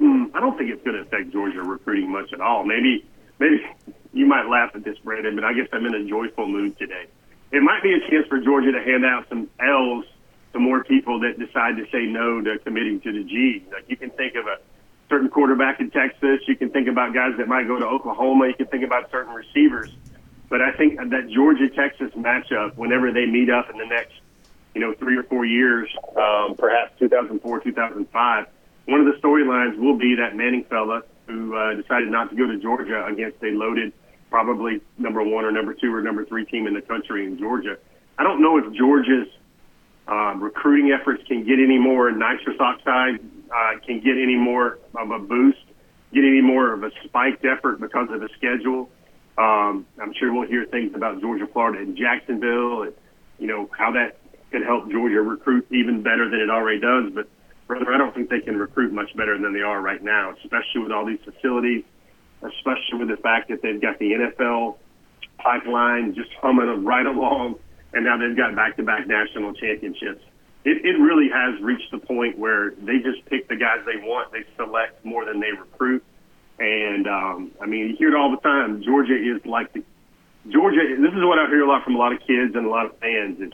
[0.00, 2.64] I don't think it's going to affect Georgia recruiting much at all.
[2.64, 3.04] Maybe,
[3.38, 3.64] maybe
[4.12, 7.06] you might laugh at this, Brandon, but I guess I'm in a joyful mood today.
[7.52, 10.04] It might be a chance for Georgia to hand out some L's
[10.54, 13.64] to more people that decide to say no to committing to the G.
[13.70, 14.58] Like you can think of a
[15.10, 16.40] certain quarterback in Texas.
[16.46, 18.46] You can think about guys that might go to Oklahoma.
[18.48, 19.90] You can think about certain receivers.
[20.48, 24.14] But I think that Georgia Texas matchup, whenever they meet up in the next,
[24.74, 28.46] you know, three or four years, um, perhaps 2004, 2005,
[28.86, 32.46] one of the storylines will be that Manning fella who uh, decided not to go
[32.46, 33.92] to Georgia against a loaded,
[34.30, 37.76] probably number one or number two or number three team in the country in Georgia.
[38.18, 39.26] I don't know if Georgia's
[40.06, 45.10] um, recruiting efforts can get any more nitrous oxide, uh, can get any more of
[45.10, 45.64] a boost,
[46.12, 48.90] get any more of a spiked effort because of the schedule.
[49.38, 52.92] Um, I'm sure we'll hear things about Georgia, Florida, and Jacksonville, and
[53.38, 54.18] you know how that
[54.52, 57.12] could help Georgia recruit even better than it already does.
[57.12, 57.28] But
[57.66, 60.82] brother, I don't think they can recruit much better than they are right now, especially
[60.82, 61.82] with all these facilities,
[62.42, 64.76] especially with the fact that they've got the NFL
[65.38, 67.56] pipeline just humming right along
[67.94, 70.22] and now they've got back-to-back national championships.
[70.64, 74.32] It, it really has reached the point where they just pick the guys they want.
[74.32, 76.02] They select more than they recruit.
[76.58, 78.82] And um, I mean, you hear it all the time.
[78.82, 79.82] Georgia is like the
[80.48, 80.80] Georgia.
[81.00, 82.86] This is what I hear a lot from a lot of kids and a lot
[82.86, 83.40] of fans.
[83.40, 83.52] Is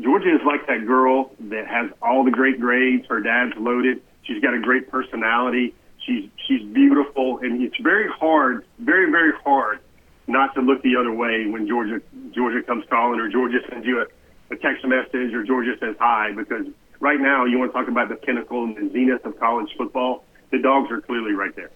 [0.00, 3.06] Georgia is like that girl that has all the great grades.
[3.08, 4.02] Her dad's loaded.
[4.22, 5.74] She's got a great personality.
[6.06, 9.80] She's she's beautiful, and it's very hard, very very hard
[10.26, 12.00] not to look the other way when Georgia
[12.32, 16.32] Georgia comes calling or Georgia sends you a, a text message or Georgia says hi
[16.32, 16.66] because
[17.00, 20.24] right now you want to talk about the pinnacle and the zenith of college football.
[20.50, 21.70] The dogs are clearly right there.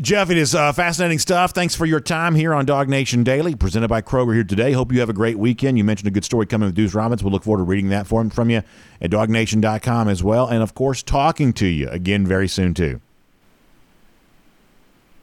[0.00, 1.52] Jeff, it is uh, fascinating stuff.
[1.52, 4.72] Thanks for your time here on DawgNation Daily, presented by Kroger here today.
[4.72, 5.78] Hope you have a great weekend.
[5.78, 7.24] You mentioned a good story coming with Deuce Robinson.
[7.24, 8.62] We'll look forward to reading that for him from you
[9.00, 10.48] at dawgnation.com as well.
[10.48, 13.00] And, of course, talking to you again very soon, too.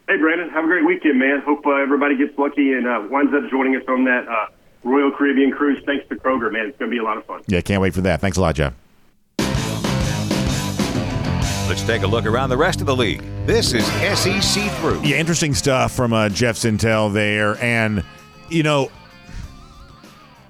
[0.06, 1.42] Hey, Brandon, have a great weekend, man.
[1.46, 4.48] Hope uh, everybody gets lucky and uh, winds up joining us on that uh,
[4.84, 5.82] Royal Caribbean cruise.
[5.86, 6.66] Thanks to Kroger, man.
[6.66, 7.42] It's going to be a lot of fun.
[7.48, 8.20] Yeah, can't wait for that.
[8.20, 8.74] Thanks a lot, Jeff.
[11.70, 13.22] Let's take a look around the rest of the league.
[13.46, 13.86] This is
[14.20, 15.04] SEC Through.
[15.04, 17.56] Yeah, interesting stuff from uh, Jeff Sentell there.
[17.64, 18.04] And,
[18.50, 18.92] you know,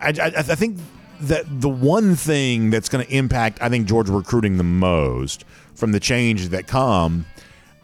[0.01, 0.79] I, I, I think
[1.21, 5.45] that the one thing that's going to impact, I think, Georgia recruiting the most
[5.75, 7.27] from the change that come–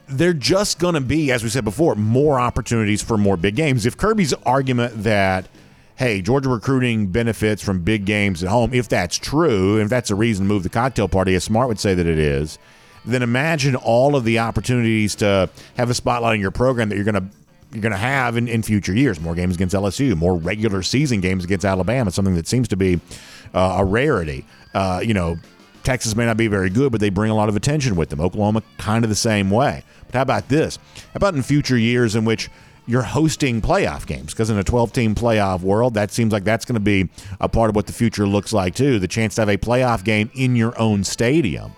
[0.09, 3.85] they're just going to be, as we said before, more opportunities for more big games.
[3.85, 5.47] If Kirby's argument that,
[5.95, 10.15] hey, Georgia recruiting benefits from big games at home, if that's true, if that's a
[10.15, 12.57] reason to move the cocktail party, as Smart would say that it is,
[13.05, 17.05] then imagine all of the opportunities to have a spotlight on your program that you're
[17.05, 17.29] going to
[17.71, 19.19] you're going to have in, in future years.
[19.19, 22.99] More games against LSU, more regular season games against Alabama, something that seems to be
[23.53, 24.43] uh, a rarity.
[24.73, 25.37] Uh, you know,
[25.83, 28.19] Texas may not be very good, but they bring a lot of attention with them.
[28.19, 29.83] Oklahoma, kind of the same way.
[30.09, 30.77] But how about this?
[30.95, 32.49] How about in future years in which
[32.87, 34.33] you're hosting playoff games?
[34.33, 37.47] Because in a 12 team playoff world, that seems like that's going to be a
[37.47, 38.97] part of what the future looks like, too.
[38.97, 41.73] The chance to have a playoff game in your own stadium.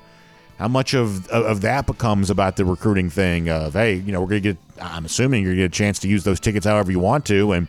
[0.58, 4.28] How much of, of that becomes about the recruiting thing of, hey, you know, we're
[4.28, 6.66] going to get, I'm assuming you're going to get a chance to use those tickets
[6.66, 7.52] however you want to.
[7.52, 7.68] And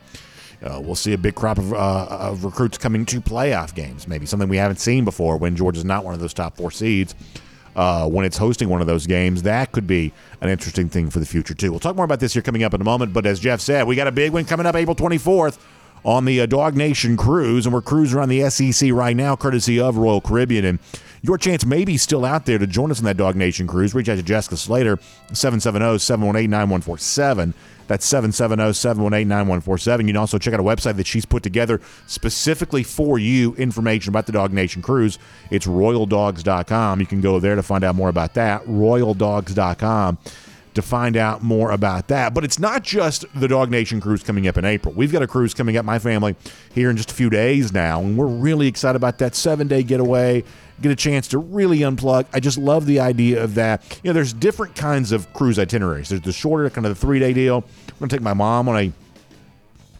[0.62, 4.26] uh, we'll see a big crop of, uh, of recruits coming to playoff games, maybe
[4.26, 7.16] something we haven't seen before when Georgia's not one of those top four seeds
[7.76, 9.42] uh, when it's hosting one of those games.
[9.42, 11.70] That could be an interesting thing for the future, too.
[11.70, 13.12] We'll talk more about this here coming up in a moment.
[13.12, 15.58] But as Jeff said, we got a big one coming up April 24th
[16.04, 19.96] on the uh, DawgNation cruise, and we're cruising around the SEC right now, courtesy of
[19.96, 20.64] Royal Caribbean.
[20.64, 20.78] And
[21.22, 23.94] your chance may be still out there to join us on that DawgNation cruise.
[23.94, 24.98] Reach out to Jessica Slater,
[25.32, 27.54] 770 718 9147.
[27.92, 30.06] That's 770 718 9147.
[30.08, 34.08] You can also check out a website that she's put together specifically for you information
[34.08, 35.18] about the DawgNation cruise.
[35.50, 37.00] It's royaldogs.com.
[37.00, 38.64] You can go there to find out more about that.
[38.64, 40.16] Royaldogs.com
[40.72, 42.32] to find out more about that.
[42.32, 44.94] But it's not just the DawgNation cruise coming up in April.
[44.94, 46.34] We've got a cruise coming up, my family,
[46.74, 49.82] here in just a few days now, and we're really excited about that seven day
[49.82, 50.44] getaway
[50.82, 52.26] get a chance to really unplug.
[52.32, 54.00] I just love the idea of that.
[54.02, 56.08] You know, there's different kinds of cruise itineraries.
[56.08, 57.64] There's the shorter, kind of the three day deal.
[57.88, 58.92] I'm going to take my mom on a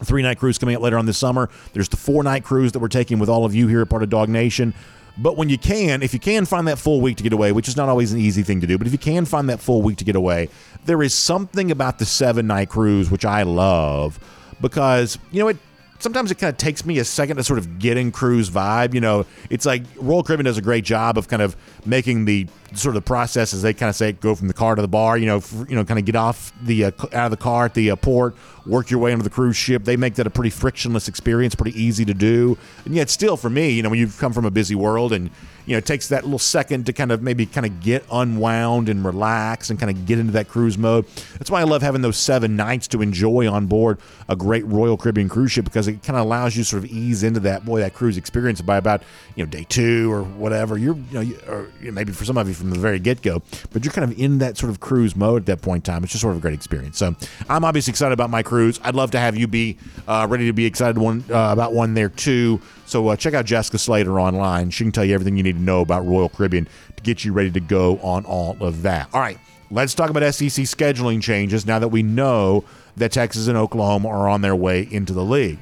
[0.03, 1.49] three night cruise coming up later on this summer.
[1.73, 4.03] There's the four night cruise that we're taking with all of you here at part
[4.03, 4.73] of DawgNation.
[5.17, 7.67] But when you can, if you can find that full week to get away, which
[7.67, 9.83] is not always an easy thing to do, but if you can find that full
[9.83, 10.49] week to get away,
[10.85, 14.19] there is something about the seven night cruise which I love
[14.59, 15.57] because, you know, it
[16.03, 18.93] sometimes it kind of takes me a second to sort of get in cruise vibe.
[18.93, 22.45] You know, it's like Royal Caribbean does a great job of kind of making the
[22.73, 24.87] sort of the process as they kind of say go from the car to the
[24.87, 25.17] bar.
[25.17, 27.73] You know, you know, kind of get off the uh, out of the car at
[27.73, 28.35] the uh, port,
[28.65, 29.85] work your way onto the cruise ship.
[29.85, 32.57] They make that a pretty frictionless experience, pretty easy to do.
[32.85, 35.31] And yet, still for me, you know, when you've come from a busy world and
[35.65, 38.89] you know, it takes that little second to kind of maybe kind of get unwound
[38.89, 41.05] and relax and kind of get into that cruise mode.
[41.37, 44.97] That's why I love having those seven nights to enjoy on board a great Royal
[44.97, 47.79] Caribbean cruise ship because it kind of allows you sort of ease into that boy
[47.79, 49.03] that cruise experience by about
[49.35, 50.77] you know day two or whatever.
[50.77, 53.41] You're you know, you, or maybe for some of you from the very get go,
[53.71, 56.03] but you're kind of in that sort of cruise mode at that point in time.
[56.03, 56.97] It's just sort of a great experience.
[56.97, 57.15] So
[57.49, 58.79] I'm obviously excited about my cruise.
[58.83, 61.93] I'd love to have you be uh, ready to be excited one uh, about one
[61.93, 62.61] there too.
[62.93, 64.69] So uh, check out Jessica Slater online.
[64.69, 67.33] She can tell you everything you need to know about Royal Caribbean to get you
[67.33, 69.09] ready to go on all of that.
[69.15, 69.39] All right,
[69.71, 72.63] let's talk about SEC scheduling changes now that we know
[72.97, 75.57] that Texas and Oklahoma are on their way into the league.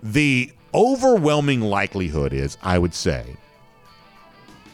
[0.00, 3.34] The overwhelming likelihood is, I would say,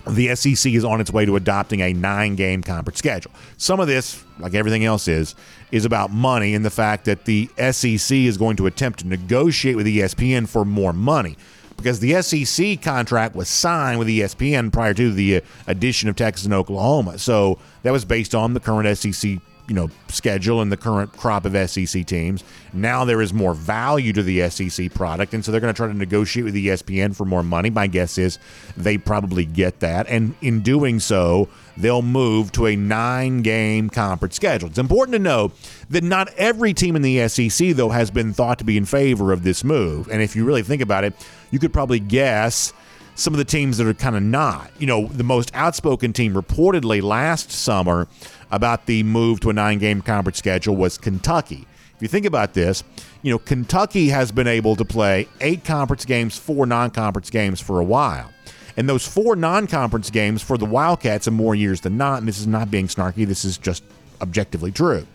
[0.07, 3.33] the SEC is on its way to adopting a nine game conference schedule.
[3.57, 5.35] Some of this, like everything else is,
[5.71, 9.77] is about money and the fact that the SEC is going to attempt to negotiate
[9.77, 11.39] with ESPN for more money
[11.83, 16.45] because the SEC contract was signed with ESPN prior to the uh, addition of Texas
[16.45, 17.18] and Oklahoma.
[17.18, 21.45] So that was based on the current SEC you know schedule and the current crop
[21.45, 22.45] of SEC teams.
[22.72, 25.87] Now there is more value to the SEC product, and so they're going to try
[25.87, 27.70] to negotiate with ESPN for more money.
[27.70, 28.39] My guess is
[28.76, 34.68] they probably get that, and in doing so, they'll move to a nine-game conference schedule.
[34.68, 35.53] It's important to know
[35.91, 39.33] that not every team in the SEC though has been thought to be in favor
[39.33, 41.14] of this move, and if you really think about it,
[41.51, 42.73] you could probably guess
[43.14, 44.70] some of the teams that are kind of not.
[44.79, 48.09] You know, the most outspoken team reportedly last summer
[48.51, 51.66] about the move to a nine game conference schedule was Kentucky.
[51.97, 52.83] If you think about this,
[53.23, 57.61] you know, Kentucky has been able to play eight conference games, four non conference games
[57.61, 58.31] for a while.
[58.77, 62.29] And those four non conference games for the Wildcats in more years than not, and
[62.29, 63.85] this is not being snarky, this is just
[64.20, 65.07] objectively true.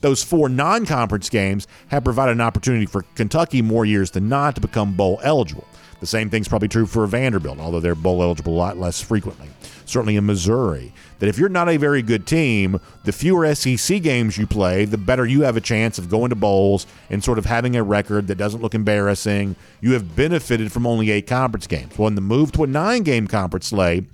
[0.00, 4.54] Those four non conference games have provided an opportunity for Kentucky more years than not
[4.56, 5.66] to become bowl eligible.
[6.04, 9.48] The same thing's probably true for Vanderbilt, although they're bowl eligible a lot less frequently.
[9.86, 14.36] Certainly in Missouri that if you're not a very good team, the fewer SEC games
[14.36, 17.46] you play, the better you have a chance of going to bowls and sort of
[17.46, 19.56] having a record that doesn't look embarrassing.
[19.80, 21.96] You have benefited from only eight conference games.
[21.96, 24.04] Well, in the move to a nine game conference slate,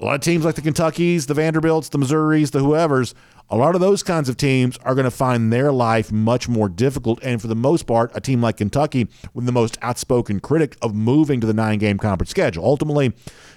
[0.00, 3.14] a lot of teams like the Kentuckys, the Vanderbilts, the Missouris, the whoever's,
[3.50, 6.68] a lot of those kinds of teams are going to find their life much more
[6.68, 7.18] difficult.
[7.22, 10.94] And for the most part, a team like Kentucky, with the most outspoken critic of
[10.94, 12.64] moving to the nine game conference schedule.
[12.64, 13.12] Ultimately,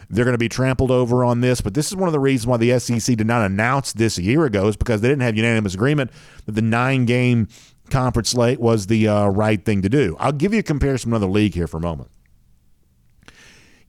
[0.10, 1.62] they're going to be trampled over on this.
[1.62, 4.24] But this is one of the reasons why the SEC did not announce this a
[4.24, 6.12] year ago, is because they didn't have unanimous agreement
[6.46, 7.48] that the nine game
[7.90, 10.18] conference slate was the uh, right thing to do.
[10.20, 12.10] I'll give you a comparison with another league here for a moment.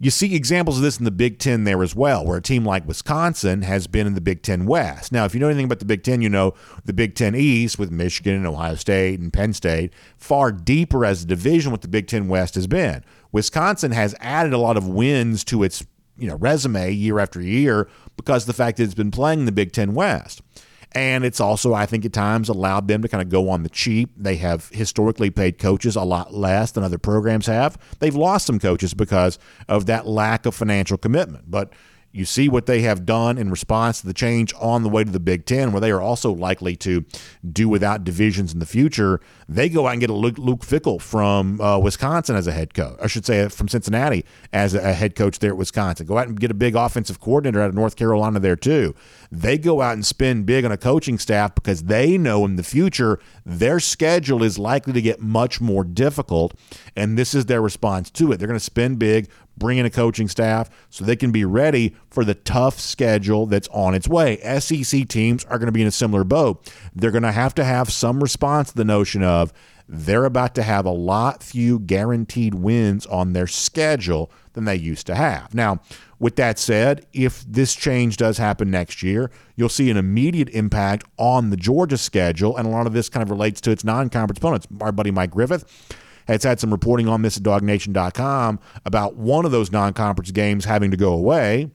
[0.01, 2.65] You see examples of this in the Big Ten there as well, where a team
[2.65, 5.11] like Wisconsin has been in the Big Ten West.
[5.11, 7.81] Now, if you know anything about the Big Ten, you know the Big Ten East
[7.81, 11.89] with Michigan and Ohio State and Penn State, far deeper as a division what the
[11.89, 13.05] Big Ten West has been.
[13.33, 15.85] Wisconsin has added a lot of wins to its
[16.17, 19.53] you know resume year after year because the fact that it's been playing in the
[19.53, 20.43] Big Ten West.
[20.93, 23.69] And it's also, I think, at times allowed them to kind of go on the
[23.69, 24.11] cheap.
[24.17, 27.77] They have historically paid coaches a lot less than other programs have.
[27.99, 31.51] They've lost some coaches because of that lack of financial commitment.
[31.51, 31.73] But
[32.13, 35.11] you see what they have done in response to the change on the way to
[35.11, 37.05] the Big Ten, where they are also likely to
[37.51, 39.21] do without divisions in the future.
[39.49, 42.75] They go out and get a Luke, Luke Fickell from uh, Wisconsin as a head
[42.75, 42.99] coach.
[43.03, 46.07] I should say from Cincinnati as a head coach there at Wisconsin.
[46.07, 48.95] Go out and get a big offensive coordinator out of North Carolina there too.
[49.31, 52.63] They go out and spend big on a coaching staff because they know in the
[52.63, 56.55] future their schedule is likely to get much more difficult,
[56.97, 58.39] and this is their response to it.
[58.39, 59.29] They're going to spend big,
[59.59, 63.69] bring in a coaching staff so they can be ready for the tough schedule that's
[63.69, 64.39] on its way.
[64.61, 66.73] SEC teams are going to be in a similar boat.
[66.95, 69.53] They're going to have to have some response to the notion of
[69.89, 75.07] they're about to have a lot few guaranteed wins on their schedule than they used
[75.07, 75.55] to have.
[75.55, 75.81] Now,
[76.19, 81.05] with that said, if this change does happen next year, you'll see an immediate impact
[81.17, 84.11] on the Georgia schedule, and a lot of this kind of relates to its non
[84.11, 84.67] conference opponents.
[84.81, 85.65] Our buddy Mike Griffith
[86.29, 90.65] has had some reporting on this at dawgnation.com about one of those non conference games
[90.65, 91.71] having to go away.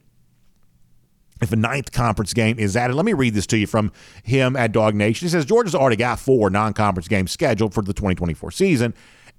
[1.41, 3.91] If a ninth conference game is added, let me read this to you from
[4.23, 5.23] him at DawgNation.
[5.23, 8.93] He says Georgia's already got four non conference games scheduled for the 2024 season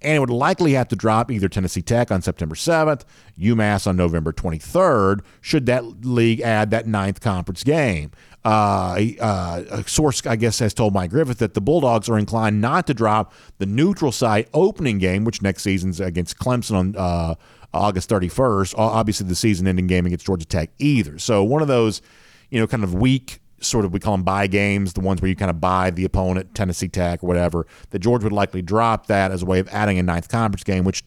[0.05, 3.03] and it would likely have to drop either Tennessee Tech on September 7th,
[3.39, 8.11] UMass on November 23rd, should that league add that ninth conference game.
[8.45, 12.61] Uh, uh, a source, I guess, has told Mike Griffith that the Bulldogs are inclined
[12.61, 17.35] not to drop the neutral site opening game, which next season's against Clemson on uh,
[17.73, 18.75] August 31st.
[18.77, 21.19] Obviously, the season ending game against Georgia Tech either.
[21.19, 22.03] So, one of those,
[22.51, 25.29] you know, kind of weak sort of we call them buy games, the ones where
[25.29, 29.07] you kind of buy the opponent, Tennessee Tech or whatever, that George would likely drop
[29.07, 31.03] that as a way of adding a ninth conference game, which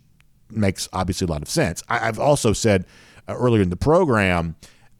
[0.49, 1.83] makes obviously a lot of sense.
[1.87, 2.85] I, have also said
[3.27, 4.55] uh, earlier in the program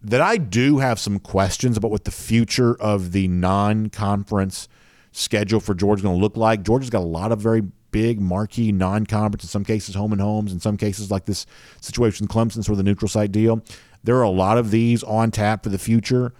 [0.08, 4.70] that I do have some questions about what the future of the non-conference
[5.12, 6.64] schedule for Georgia is going to look like.
[6.64, 10.53] Georgia's got a lot of very big marquee non-conference, in some cases home and homes,
[10.53, 11.45] in some cases like this
[11.82, 13.62] situation in Clemson, sort of the neutral site deal.
[14.03, 16.34] There are a lot of these on tap for the future.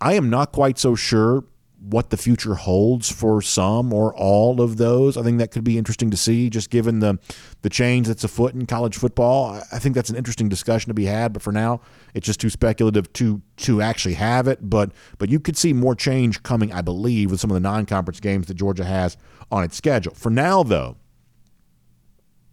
[0.00, 1.44] I am not quite so sure
[1.86, 5.16] what the future holds for some or all of those.
[5.16, 7.18] I think that could be interesting to see, just given the
[7.62, 9.60] the change that's afoot in college football.
[9.70, 11.32] I think that's an interesting discussion to be had.
[11.32, 11.80] But for now,
[12.14, 14.70] it's just too speculative to to actually have it.
[14.70, 17.84] But but you could see more change coming, I believe, with some of the non
[17.86, 19.16] conference games that Georgia has
[19.50, 20.14] on its schedule.
[20.14, 20.96] For now, though,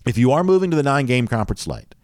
[0.05, 1.95] if you are moving to the nine game conference slate,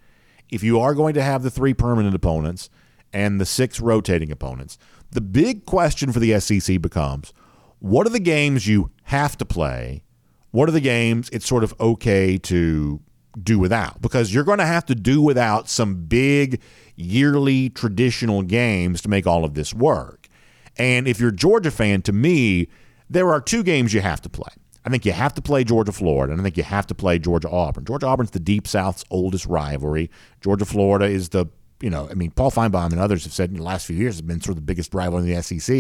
[0.50, 2.70] if you are going to have the three permanent opponents
[3.14, 4.78] and the six rotating opponents,
[5.12, 7.34] the big question for the SEC becomes
[7.80, 10.04] what are the games you have to play?
[10.52, 13.02] What are the games it's sort of okay to
[13.42, 14.02] do without?
[14.02, 16.62] Because you're going to have to do without some big
[16.96, 20.28] yearly traditional games to make all of this work.
[20.78, 22.68] And if you're a Georgia fan, to me,
[23.10, 24.50] there are two games you have to play.
[24.86, 27.20] I think you have to play Georgia Florida, and I think you have to play
[27.20, 27.84] Georgia Auburn.
[27.84, 30.10] Georgia Auburn's the Deep South's oldest rivalry.
[30.40, 31.48] Georgia Florida is the
[31.82, 34.16] you know, I mean, Paul Finebaum and others have said in the last few years
[34.16, 35.76] has been sort of the biggest rival in the SEC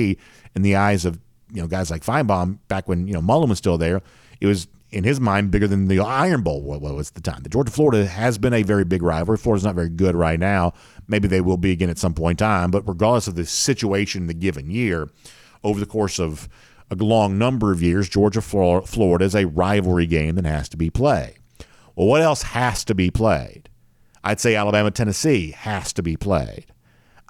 [0.55, 1.19] in the eyes of
[1.51, 2.59] you know guys like Feinbaum.
[2.67, 4.01] back when you know Mullen was still there.
[4.39, 7.43] It was in his mind bigger than the Iron Bowl what was the time.
[7.43, 9.37] The Georgia Florida has been a very big rivalry.
[9.37, 10.73] Florida's not very good right now.
[11.07, 12.71] Maybe they will be again at some point in time.
[12.71, 15.09] But regardless of the situation in the given year,
[15.63, 16.47] over the course of
[16.89, 20.89] a long number of years, Georgia Florida is a rivalry game that has to be
[20.89, 21.35] played.
[21.95, 23.66] Well, what else has to be played?
[24.27, 26.65] I'd say Alabama Tennessee has to be played.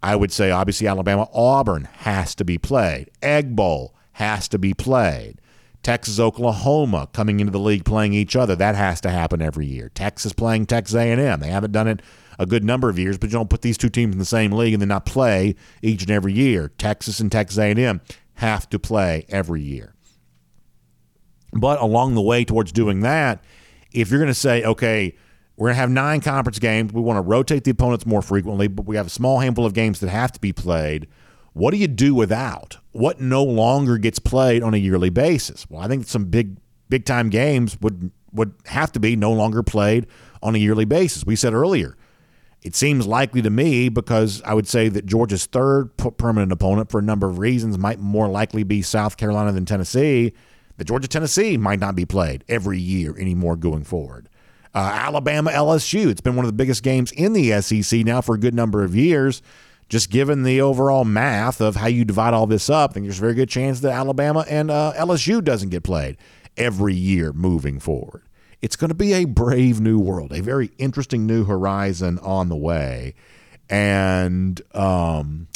[0.02, 3.12] I would say obviously Alabama Auburn has to be played.
[3.22, 5.40] Egg Bowl has to be played.
[5.84, 9.92] Texas Oklahoma coming into the league playing each other that has to happen every year.
[9.94, 12.02] Texas playing Texas A&M they haven't done it
[12.40, 14.52] a good number of years, but you don't put these two teams in the same
[14.52, 16.72] league and then not play each and every year.
[16.80, 18.02] Texas and Texas A&M
[18.34, 19.94] have to play every year.
[21.54, 23.44] But along the way towards doing that,
[23.92, 25.16] if you're going to say, okay,
[25.58, 26.94] we're going to have nine conference games.
[26.94, 29.74] We want to rotate the opponents more frequently, but we have a small handful of
[29.74, 31.08] games that have to be played.
[31.54, 32.78] What do you do without?
[32.92, 35.68] What no longer gets played on a yearly basis?
[35.68, 36.58] Well, I think some big
[36.90, 40.06] big time games would would have to be no longer played
[40.44, 41.26] on a yearly basis.
[41.26, 41.98] We said earlier,
[42.62, 47.00] it seems likely to me because I would say that Georgia's third permanent opponent for
[47.00, 50.34] a number of reasons might more likely be South Carolina than Tennessee.
[50.78, 54.30] The Georgia Tennessee might not be played every year anymore going forward.
[54.78, 56.08] Uh, Alabama LSU.
[56.08, 58.84] It's been one of the biggest games in the SEC now for a good number
[58.84, 59.42] of years.
[59.90, 63.18] Just given the overall math of how you divide all this up, I think there's
[63.18, 66.16] a very good chance that Alabama and uh, LSU doesn't get played
[66.58, 68.22] every year moving forward.
[68.62, 72.56] It's going to be a brave new world, a very interesting new horizon on the
[72.56, 73.16] way.
[73.72, 75.48] And um,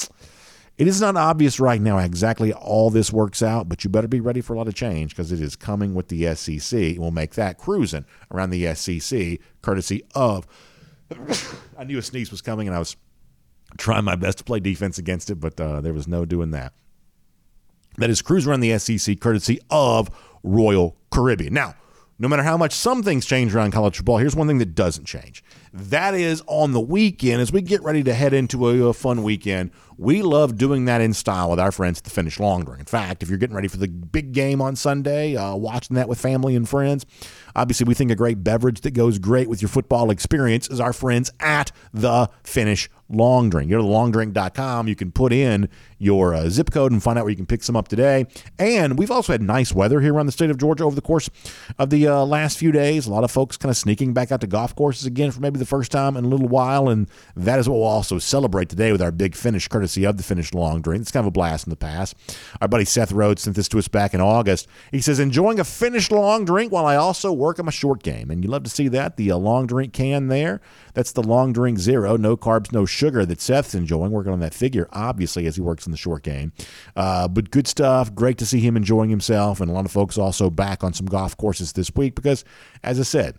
[0.82, 4.20] it is not obvious right now exactly all this works out, but you better be
[4.20, 6.96] ready for a lot of change because it is coming with the SEC.
[6.98, 10.48] We'll make that cruising around the SEC, courtesy of.
[11.78, 12.96] I knew a sneeze was coming, and I was
[13.78, 16.74] trying my best to play defense against it, but uh, there was no doing that.
[17.98, 20.10] That is cruise around the SEC, courtesy of
[20.42, 21.54] Royal Caribbean.
[21.54, 21.76] Now,
[22.18, 25.06] no matter how much some things change around college football, here's one thing that doesn't
[25.06, 25.44] change.
[25.74, 29.24] That is on the weekend, as we get ready to head into a, a, fun
[29.24, 32.80] weekend, we love doing that in style with our friends at the Finnish Long Drink.
[32.82, 36.10] In fact, if you're getting ready for the big game on Sunday, uh, watching that
[36.10, 37.06] with family and friends,
[37.56, 40.92] obviously we think a great beverage that goes great with your football experience is our
[40.92, 43.70] friends at the Finnish long drink.
[43.70, 44.88] Go to longdrink.com.
[44.88, 47.64] You can put in your uh, zip code and find out where you can pick
[47.64, 48.26] some up today.
[48.58, 51.30] And we've also had nice weather here around the state of Georgia over the course
[51.78, 53.06] of the uh, last few days.
[53.06, 55.60] A lot of folks kind of sneaking back out to golf courses again for maybe
[55.62, 56.90] the first time in a little while.
[56.90, 60.24] And that is what we'll also celebrate today with our big finish, courtesy of the
[60.24, 61.02] Finnish long drink.
[61.02, 62.16] It's kind of a blast in the past.
[62.60, 64.68] Our buddy Seth Rhodes sent this to us back in August.
[64.92, 68.30] He says, enjoying a Finnish long drink while I also work on my short game.
[68.30, 69.16] And you love to see that.
[69.16, 70.60] The uh, long drink can there.
[70.94, 72.18] That's the long drink zero.
[72.18, 75.86] No carbs, no sugar that Seth's enjoying, working on that figure, obviously, as he works
[75.86, 76.52] in the short game.
[76.96, 78.14] Uh, but good stuff.
[78.14, 79.62] Great to see him enjoying himself.
[79.62, 82.44] And a lot of folks also back on some golf courses this week because,
[82.84, 83.38] as I said,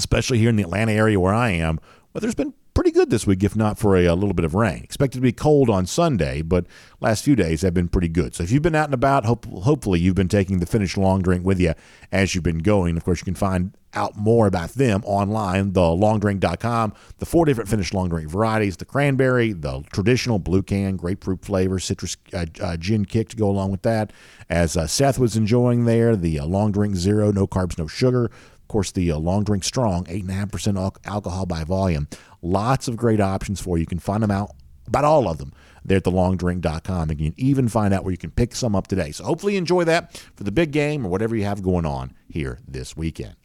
[0.00, 1.78] especially here in the Atlanta area where I am,
[2.14, 4.82] weather's been pretty good this week, if not for a, a, little bit of rain.
[4.82, 6.64] Expected to be cold on Sunday, but
[7.00, 8.34] last few days have been pretty good.
[8.34, 11.20] So if you've been out and about, hope, hopefully you've been taking the Finnish long
[11.20, 11.74] drink with you
[12.10, 12.96] as you've been going.
[12.96, 16.94] Of course, you can find out more about them online, thelongdrink.com.
[17.18, 21.78] The four different Finnish long drink varieties the cranberry, the traditional blue can, grapefruit flavor,
[21.78, 24.12] citrus uh, uh, gin kick to go along with that.
[24.48, 28.30] As uh, Seth was enjoying there, the uh, long drink zero, no carbs, no sugar
[28.70, 32.08] course, the uh, long drink strong, 8.5% al- alcohol by volume.
[32.40, 33.82] Lots of great options for you.
[33.82, 34.52] You can find them out,
[34.86, 35.52] about all of them,
[35.84, 37.10] there at thelongdrink.com.
[37.10, 39.10] And you can even find out where you can pick some up today.
[39.10, 42.14] So hopefully you enjoy that for the big game or whatever you have going on
[42.28, 43.36] here this weekend.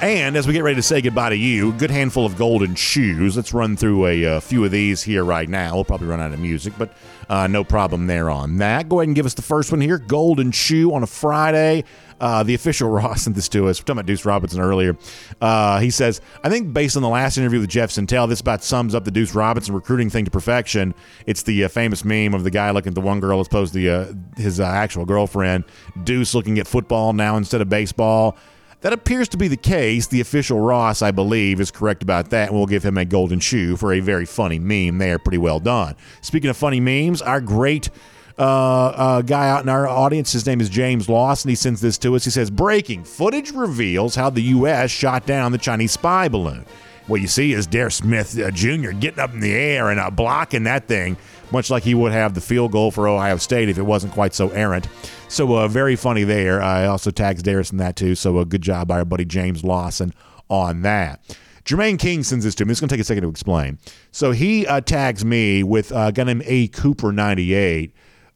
[0.00, 3.34] And as we get ready to say goodbye to you, good handful of golden shoes.
[3.34, 5.74] Let's run through a, uh, few of these here right now.
[5.74, 6.92] We'll probably run out of music, but
[7.28, 8.88] uh, no problem there on that.
[8.88, 9.98] Go ahead and give us the first one here.
[9.98, 11.84] Golden shoe on a Friday.
[12.20, 13.80] Uh, the official Ross sent this to us.
[13.80, 14.96] We're talking about Deuce Robinson earlier.
[15.40, 18.62] Uh, he says, I think based on the last interview with Jeff Sentell, this about
[18.64, 20.94] sums up the Deuce Robinson recruiting thing to perfection.
[21.26, 23.72] It's the uh, famous meme of the guy looking at the one girl as opposed
[23.74, 25.64] to the, uh, his uh, actual girlfriend.
[26.04, 28.36] Deuce looking at football now instead of baseball.
[28.80, 30.06] That appears to be the case.
[30.06, 33.40] The official Ross, I believe, is correct about that, and we'll give him a golden
[33.40, 35.18] shoe for a very funny meme there.
[35.18, 35.96] Pretty well done.
[36.20, 37.90] Speaking of funny memes, our great
[38.38, 41.48] uh, uh, guy out in our audience, his name is James Lawson.
[41.48, 42.24] He sends this to us.
[42.24, 44.92] He says, Breaking footage reveals how the U.S.
[44.92, 46.64] shot down the Chinese spy balloon.
[47.08, 48.90] What you see is Dare Smith uh, Jr.
[48.92, 51.16] getting up in the air and uh, blocking that thing,
[51.50, 54.34] much like he would have the field goal for Ohio State if it wasn't quite
[54.34, 54.88] so errant.
[55.28, 56.62] So uh, very funny there.
[56.62, 58.14] I also tags Darius in that too.
[58.14, 60.12] So a uh, good job by our buddy James Lawson
[60.48, 61.20] on that.
[61.64, 62.70] Jermaine King sends this to me.
[62.70, 63.78] It's going to take a second to explain.
[64.10, 67.92] So he uh, tags me with uh, a guy named A Cooper ninety eight,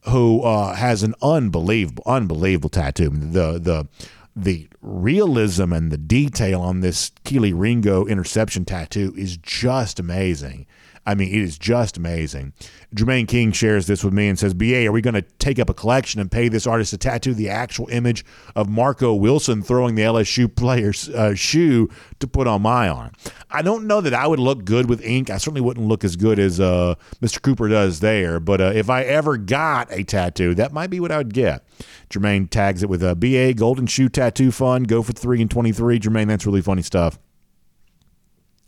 [0.08, 3.08] who uh, has an unbelievable, unbelievable tattoo.
[3.08, 3.88] The the
[4.36, 10.66] the realism and the detail on this Kelee Ringo interception tattoo is just amazing.
[11.04, 12.52] I mean, it is just amazing.
[12.94, 15.68] Jermaine King shares this with me and says, BA, are we going to take up
[15.68, 18.24] a collection and pay this artist to tattoo the actual image
[18.54, 21.88] of Marco Wilson throwing the LSU player's uh, shoe
[22.20, 23.10] to put on my arm?
[23.50, 25.28] I don't know that I would look good with ink.
[25.28, 27.42] I certainly wouldn't look as good as uh, Mr.
[27.42, 28.38] Cooper does there.
[28.38, 31.66] But uh, if I ever got a tattoo, that might be what I would get.
[32.10, 34.86] Jermaine tags it with a BA Golden Shoe Tattoo Fund.
[34.86, 35.98] Go for 3 and 23.
[35.98, 37.18] Jermaine, that's really funny stuff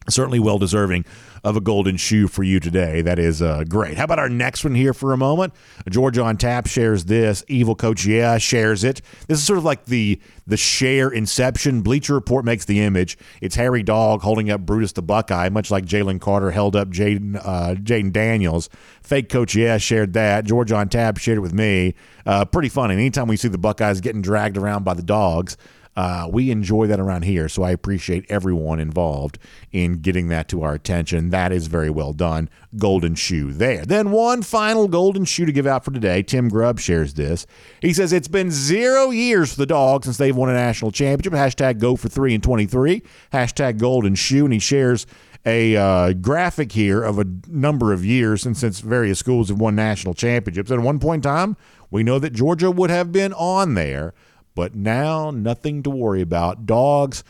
[0.09, 1.05] certainly well deserving
[1.45, 3.03] of a golden shoe for you today.
[3.03, 3.99] That is uh, great.
[3.99, 5.53] How about our next one here for a moment?
[5.91, 7.45] George on tap shares this.
[7.49, 9.03] Evil coach, yeah, shares it.
[9.29, 11.83] This is sort of like the the share inception.
[11.83, 13.19] Bleacher Report makes the image.
[13.41, 17.37] It's Hairy Dawg holding up Brutus the Buckeye, much like Jalen Carter held up Jaden
[17.37, 18.71] uh, Jayden Daniels.
[19.03, 20.47] Fake coach, yeah, shared that.
[20.47, 21.95] George on tap shared it with me.
[22.25, 22.95] Uh, pretty funny.
[22.95, 25.57] Anytime we see the Buckeyes getting dragged around by the dogs.
[25.97, 29.39] Uh, we enjoy that around here, so I appreciate everyone involved
[29.71, 31.31] in getting that to our attention.
[31.31, 32.51] That is very well done.
[32.77, 33.85] Golden shoe there.
[33.85, 36.23] Then one final golden shoe to give out for today.
[36.23, 37.47] Tim Grubb shares this.
[37.81, 41.33] He says it's been zero years for the dogs since they've won a national championship.
[41.33, 43.03] Hashtag go for three and 23.
[43.33, 44.45] Hashtag golden shoe.
[44.45, 45.07] And he shares
[45.47, 49.77] a uh, graphic here of a number of years since, since various schools have won
[49.77, 50.71] national championships.
[50.71, 51.57] At one point in time,
[51.91, 54.15] we know that Georgia would have been on there.
[54.55, 56.67] But now, nothing to worry about.
[56.67, 57.25] Dogs,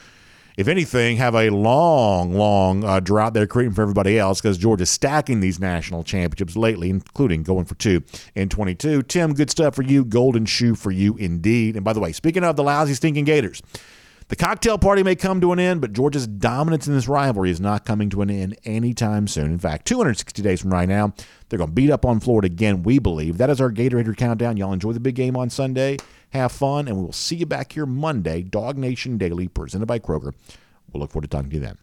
[0.56, 4.90] if anything, have a long, long uh, drought they're creating for everybody else because Georgia's
[4.90, 8.02] stacking these national championships lately, including going for two
[8.34, 9.02] in 22.
[9.02, 10.04] Tim, good stuff for you.
[10.04, 11.76] Golden shoe for you indeed.
[11.76, 13.62] And by the way, speaking of the lousy, stinking Gators,
[14.34, 17.60] the cocktail party may come to an end, but Georgia's dominance in this rivalry is
[17.60, 19.52] not coming to an end anytime soon.
[19.52, 21.14] In fact, 260 days from right now,
[21.48, 23.38] they're going to beat up on Florida again, we believe.
[23.38, 24.56] That is our Gatorade countdown.
[24.56, 25.98] Y'all enjoy the big game on Sunday.
[26.30, 28.42] Have fun, and we'll see you back here Monday.
[28.42, 30.34] DawgNation Daily, presented by Kroger.
[30.92, 31.78] We'll look forward to talking to you then.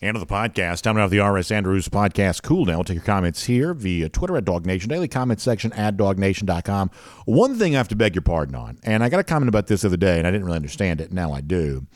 [0.00, 0.82] End of the podcast.
[0.82, 2.42] Time out the RS Andrews podcast.
[2.42, 2.76] Cool down.
[2.76, 6.90] We'll take your comments here via Twitter at DawgNation Daily, comment section at dawgnation.com.
[7.26, 9.66] One thing I have to beg your pardon on, and I got a comment about
[9.66, 11.12] this the other day, and I didn't really understand it.
[11.12, 11.86] Now I do.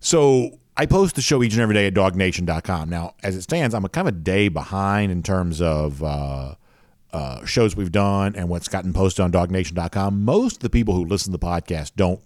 [0.00, 2.88] So I post the show each and every day at dawgnation.com.
[2.88, 6.54] Now, as it stands, I'm a kind of a day behind in terms of uh,
[7.12, 10.24] uh, shows we've done and what's gotten posted on dawgnation.com.
[10.24, 12.20] Most of the people who listen to the podcast don't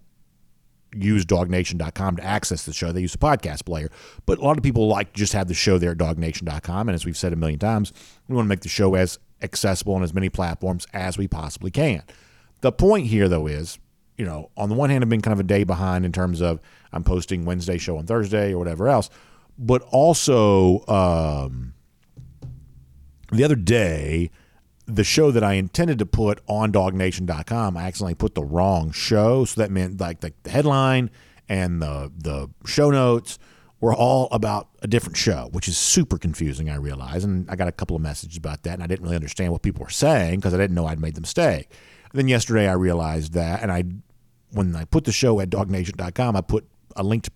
[1.02, 2.92] use dawgnation.com to access the show.
[2.92, 3.90] They use a podcast player.
[4.24, 6.88] But a lot of people like to just have the show there at dawgnation.com.
[6.88, 7.92] And as we've said a million times,
[8.28, 11.70] we want to make the show as accessible on as many platforms as we possibly
[11.70, 12.02] can.
[12.60, 13.78] The point here, though, is,
[14.16, 16.40] you know, on the one hand, I've been kind of a day behind in terms
[16.40, 16.60] of
[16.92, 19.10] I'm posting Wednesday show on Thursday or whatever else.
[19.58, 21.74] But also, um,
[23.32, 24.30] the other day,
[24.86, 29.44] the show that I intended to put on dawgnation.com, I accidentally put the wrong show.
[29.44, 31.10] So that meant like the, the headline
[31.48, 33.38] and the the show notes
[33.80, 37.24] were all about a different show, which is super confusing, I realize.
[37.24, 39.62] And I got a couple of messages about that, and I didn't really understand what
[39.62, 41.70] people were saying because I didn't know I'd made the mistake.
[42.10, 43.84] And then yesterday I realized that, and I
[44.52, 47.30] when I put the show at dawgnation.com, I put a link to,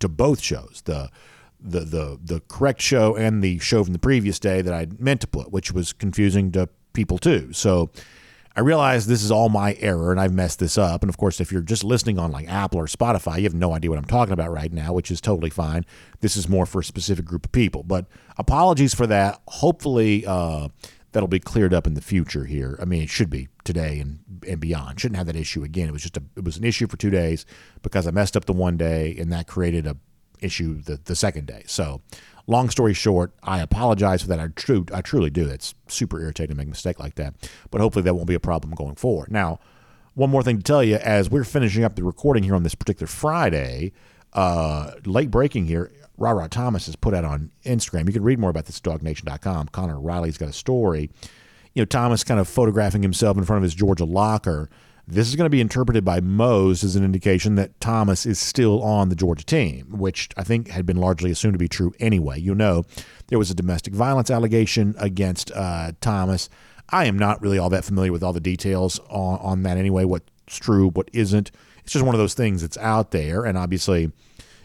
[0.00, 1.10] to both shows, the
[1.58, 5.22] the the the correct show and the show from the previous day that I meant
[5.22, 7.52] to put, which was confusing to people too.
[7.52, 7.90] So
[8.56, 11.02] I realize this is all my error and I've messed this up.
[11.02, 13.74] And of course, if you're just listening on like Apple or Spotify, you have no
[13.74, 15.84] idea what I'm talking about right now, which is totally fine.
[16.20, 17.82] This is more for a specific group of people.
[17.82, 18.06] But
[18.38, 19.42] apologies for that.
[19.46, 20.68] Hopefully, uh,
[21.12, 22.78] that'll be cleared up in the future here.
[22.80, 25.00] I mean, it should be today and, and beyond.
[25.00, 25.88] Shouldn't have that issue again.
[25.88, 27.44] It was just a it was an issue for two days
[27.82, 29.96] because I messed up the one day and that created a
[30.40, 31.62] issue the, the second day.
[31.66, 32.02] So
[32.46, 34.40] long story short, I apologize for that.
[34.40, 34.48] I
[34.94, 35.48] I truly do.
[35.48, 37.34] It's super irritating to make a mistake like that.
[37.70, 39.30] But hopefully that won't be a problem going forward.
[39.30, 39.58] Now,
[40.14, 42.74] one more thing to tell you as we're finishing up the recording here on this
[42.74, 43.92] particular Friday,
[44.32, 48.06] uh, late breaking here, Rara Thomas has put out on Instagram.
[48.06, 49.68] You can read more about this at dawgnation.com.
[49.68, 51.10] Connor Riley's got a story.
[51.74, 54.70] You know, Thomas kind of photographing himself in front of his Georgia locker
[55.08, 58.82] this is going to be interpreted by Mose as an indication that Thomas is still
[58.82, 62.40] on the Georgia team, which I think had been largely assumed to be true anyway.
[62.40, 62.84] You know,
[63.28, 66.48] there was a domestic violence allegation against uh, Thomas.
[66.90, 70.04] I am not really all that familiar with all the details on, on that anyway,
[70.04, 71.52] what's true, what isn't.
[71.84, 73.44] It's just one of those things that's out there.
[73.44, 74.10] And obviously,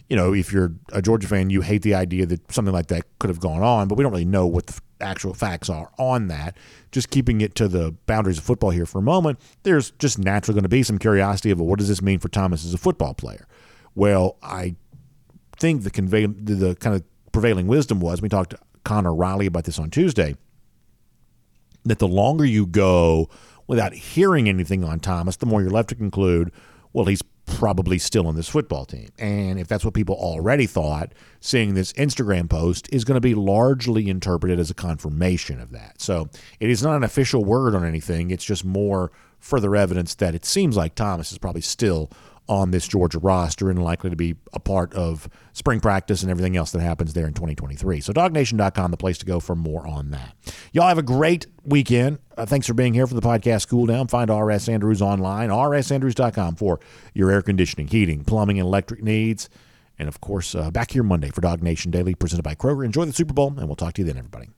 [0.10, 3.06] you know, if you're a Georgia fan, you hate the idea that something like that
[3.20, 6.28] could have gone on, but we don't really know what the actual facts are on
[6.28, 6.56] that.
[6.92, 10.56] Just keeping it to the boundaries of football here for a moment, there's just naturally
[10.56, 12.78] going to be some curiosity of well, what does this mean for Thomas as a
[12.78, 13.48] football player?
[13.96, 14.76] Well, I
[15.58, 19.46] think the convey the, the kind of prevailing wisdom was we talked to Connor Riley
[19.46, 20.36] about this on Tuesday
[21.84, 23.30] that the longer you go
[23.68, 26.52] without hearing anything on Thomas, the more you're left to conclude,
[26.94, 29.10] well, he's probably still on this football team.
[29.18, 33.36] And if that's what people already thought, seeing this Instagram post is going to be
[33.36, 36.02] largely interpreted as a confirmation of that.
[36.02, 36.30] So
[36.60, 38.32] it is not an official word on anything.
[38.32, 42.12] It's just more further evidence that it seems like Thomas is probably still
[42.52, 46.58] on this Georgia roster and likely to be a part of spring practice and everything
[46.58, 48.02] else that happens there in 2023.
[48.02, 50.36] So, dawgnation.com, the place to go for more on that.
[50.74, 52.20] Y'all have a great weekend.
[52.38, 54.10] Uh, thanks for being here for the podcast Cool Down.
[54.10, 56.82] Find RS Andrews online, rsandrews.com for
[57.14, 59.48] your air conditioning, heating, plumbing, and electric needs.
[59.98, 62.84] And of course, uh, back here Monday for DawgNation Daily, presented by Kroger.
[62.84, 64.50] Enjoy the Super Bowl, and we'll talk to you then, everybody.